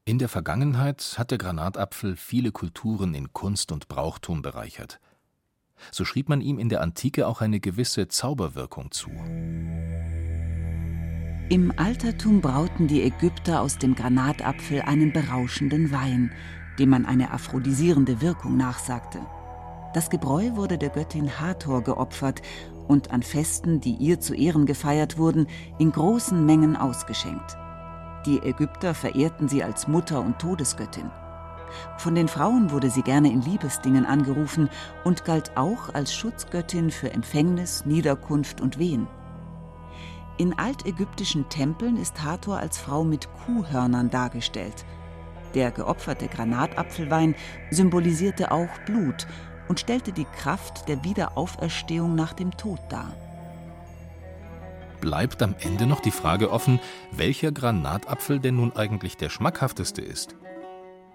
In 0.06 0.20
der 0.20 0.30
Vergangenheit 0.30 1.16
hat 1.18 1.32
der 1.32 1.40
Granatapfel 1.40 2.16
viele 2.16 2.52
Kulturen 2.52 3.16
in 3.16 3.34
Kunst 3.34 3.72
und 3.72 3.88
Brauchtum 3.88 4.42
bereichert. 4.42 5.00
So 5.92 6.06
schrieb 6.06 6.30
man 6.30 6.42
ihm 6.42 6.60
in 6.60 6.70
der 6.70 6.82
Antike 6.82 7.28
auch 7.28 7.42
eine 7.42 7.60
gewisse 7.60 8.08
Zauberwirkung 8.08 8.92
zu. 8.92 9.10
Im 11.50 11.74
Altertum 11.78 12.42
brauten 12.42 12.88
die 12.88 13.04
Ägypter 13.04 13.62
aus 13.62 13.78
dem 13.78 13.96
Granatapfel 13.96 14.82
einen 14.82 15.14
berauschenden 15.14 15.92
Wein, 15.92 16.32
dem 16.80 16.90
man 16.90 17.06
eine 17.06 17.32
aphrodisierende 17.32 18.22
Wirkung 18.22 18.58
nachsagte. 18.58 19.20
Das 19.96 20.10
Gebräu 20.10 20.58
wurde 20.58 20.78
der 20.78 20.90
Göttin 20.90 21.40
Hathor 21.40 21.82
geopfert 21.82 22.42
und 22.90 23.12
an 23.12 23.24
Festen, 23.24 23.80
die 23.80 23.94
ihr 23.94 24.20
zu 24.20 24.34
Ehren 24.34 24.66
gefeiert 24.66 25.18
wurden, 25.18 25.48
in 25.80 25.94
großen 25.94 26.46
Mengen 26.46 26.76
ausgeschenkt. 26.76 27.56
Die 28.26 28.40
Ägypter 28.40 28.94
verehrten 28.94 29.48
sie 29.48 29.64
als 29.64 29.88
Mutter 29.88 30.20
und 30.20 30.38
Todesgöttin. 30.38 31.10
Von 31.98 32.14
den 32.14 32.28
Frauen 32.28 32.72
wurde 32.72 32.90
sie 32.90 33.04
gerne 33.04 33.32
in 33.32 33.42
Liebesdingen 33.42 34.06
angerufen 34.06 34.70
und 35.06 35.24
galt 35.24 35.56
auch 35.56 35.94
als 35.94 36.14
Schutzgöttin 36.14 36.92
für 36.92 37.14
Empfängnis, 37.14 37.86
Niederkunft 37.86 38.60
und 38.60 38.78
Wehen. 38.78 39.08
In 40.38 40.60
altägyptischen 40.60 41.48
Tempeln 41.48 41.96
ist 41.96 42.22
Hathor 42.22 42.58
als 42.58 42.78
Frau 42.78 43.06
mit 43.06 43.30
Kuhhörnern 43.46 44.10
dargestellt. 44.10 44.86
Der 45.54 45.72
geopferte 45.72 46.28
Granatapfelwein 46.28 47.34
symbolisierte 47.72 48.52
auch 48.52 48.68
Blut 48.86 49.26
und 49.68 49.80
stellte 49.80 50.12
die 50.12 50.26
Kraft 50.26 50.88
der 50.88 51.04
Wiederauferstehung 51.04 52.16
nach 52.16 52.34
dem 52.34 52.56
Tod 52.56 52.80
dar. 52.90 53.14
Bleibt 55.02 55.44
am 55.44 55.56
Ende 55.60 55.86
noch 55.86 56.00
die 56.00 56.12
Frage 56.12 56.50
offen, 56.52 56.80
welcher 57.12 57.52
Granatapfel 57.52 58.40
denn 58.40 58.56
nun 58.56 58.76
eigentlich 58.76 59.18
der 59.18 59.30
schmackhafteste 59.30 60.02
ist. 60.02 60.36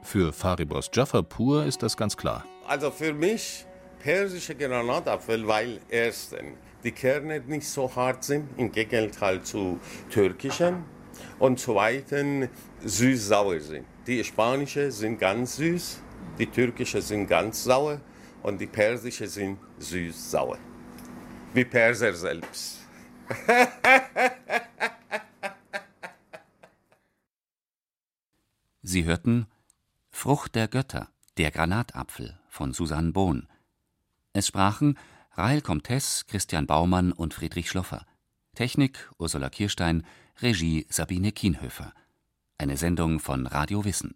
Für 0.02 0.32
Faribos 0.32 0.90
Jafarpur 0.92 1.64
ist 1.64 1.82
das 1.82 1.96
ganz 1.96 2.16
klar. 2.16 2.44
Also 2.66 2.90
für 2.90 3.12
mich 3.12 3.66
persische 4.00 4.54
Granatapfel, 4.54 5.46
weil 5.46 5.80
erstens 5.88 6.56
die 6.82 6.92
Kerne 6.92 7.40
nicht 7.40 7.68
so 7.68 7.94
hart 7.94 8.24
sind, 8.24 8.48
im 8.56 8.72
Gegenteil 8.72 9.42
zu 9.42 9.78
türkischen. 10.10 10.84
Und 11.38 11.58
zweitens 11.58 12.48
süß-sauer 12.82 13.60
sind. 13.60 13.84
Die 14.06 14.24
spanische 14.24 14.90
sind 14.90 15.18
ganz 15.18 15.56
süß, 15.56 16.00
die 16.38 16.46
türkische 16.46 17.02
sind 17.02 17.26
ganz 17.26 17.64
sauer 17.64 18.00
und 18.42 18.60
die 18.60 18.66
persische 18.66 19.26
sind 19.26 19.58
süß-sauer. 19.78 20.58
Wie 21.54 21.64
Perser 21.64 22.14
selbst. 22.14 22.80
Sie 28.82 29.04
hörten 29.04 29.46
Frucht 30.10 30.54
der 30.54 30.68
Götter, 30.68 31.08
der 31.36 31.50
Granatapfel 31.50 32.38
von 32.48 32.72
Susanne 32.72 33.12
Bohn. 33.12 33.46
Es 34.32 34.46
sprachen 34.48 34.98
Rahel 35.32 35.60
Comtesse, 35.60 36.24
Christian 36.26 36.66
Baumann 36.66 37.12
und 37.12 37.34
Friedrich 37.34 37.70
Schloffer. 37.70 38.06
Technik 38.54 39.10
Ursula 39.18 39.48
Kirstein, 39.48 40.04
Regie 40.40 40.86
Sabine 40.88 41.32
Kienhöfer. 41.32 41.92
Eine 42.58 42.76
Sendung 42.76 43.20
von 43.20 43.46
Radio 43.46 43.84
Wissen. 43.84 44.14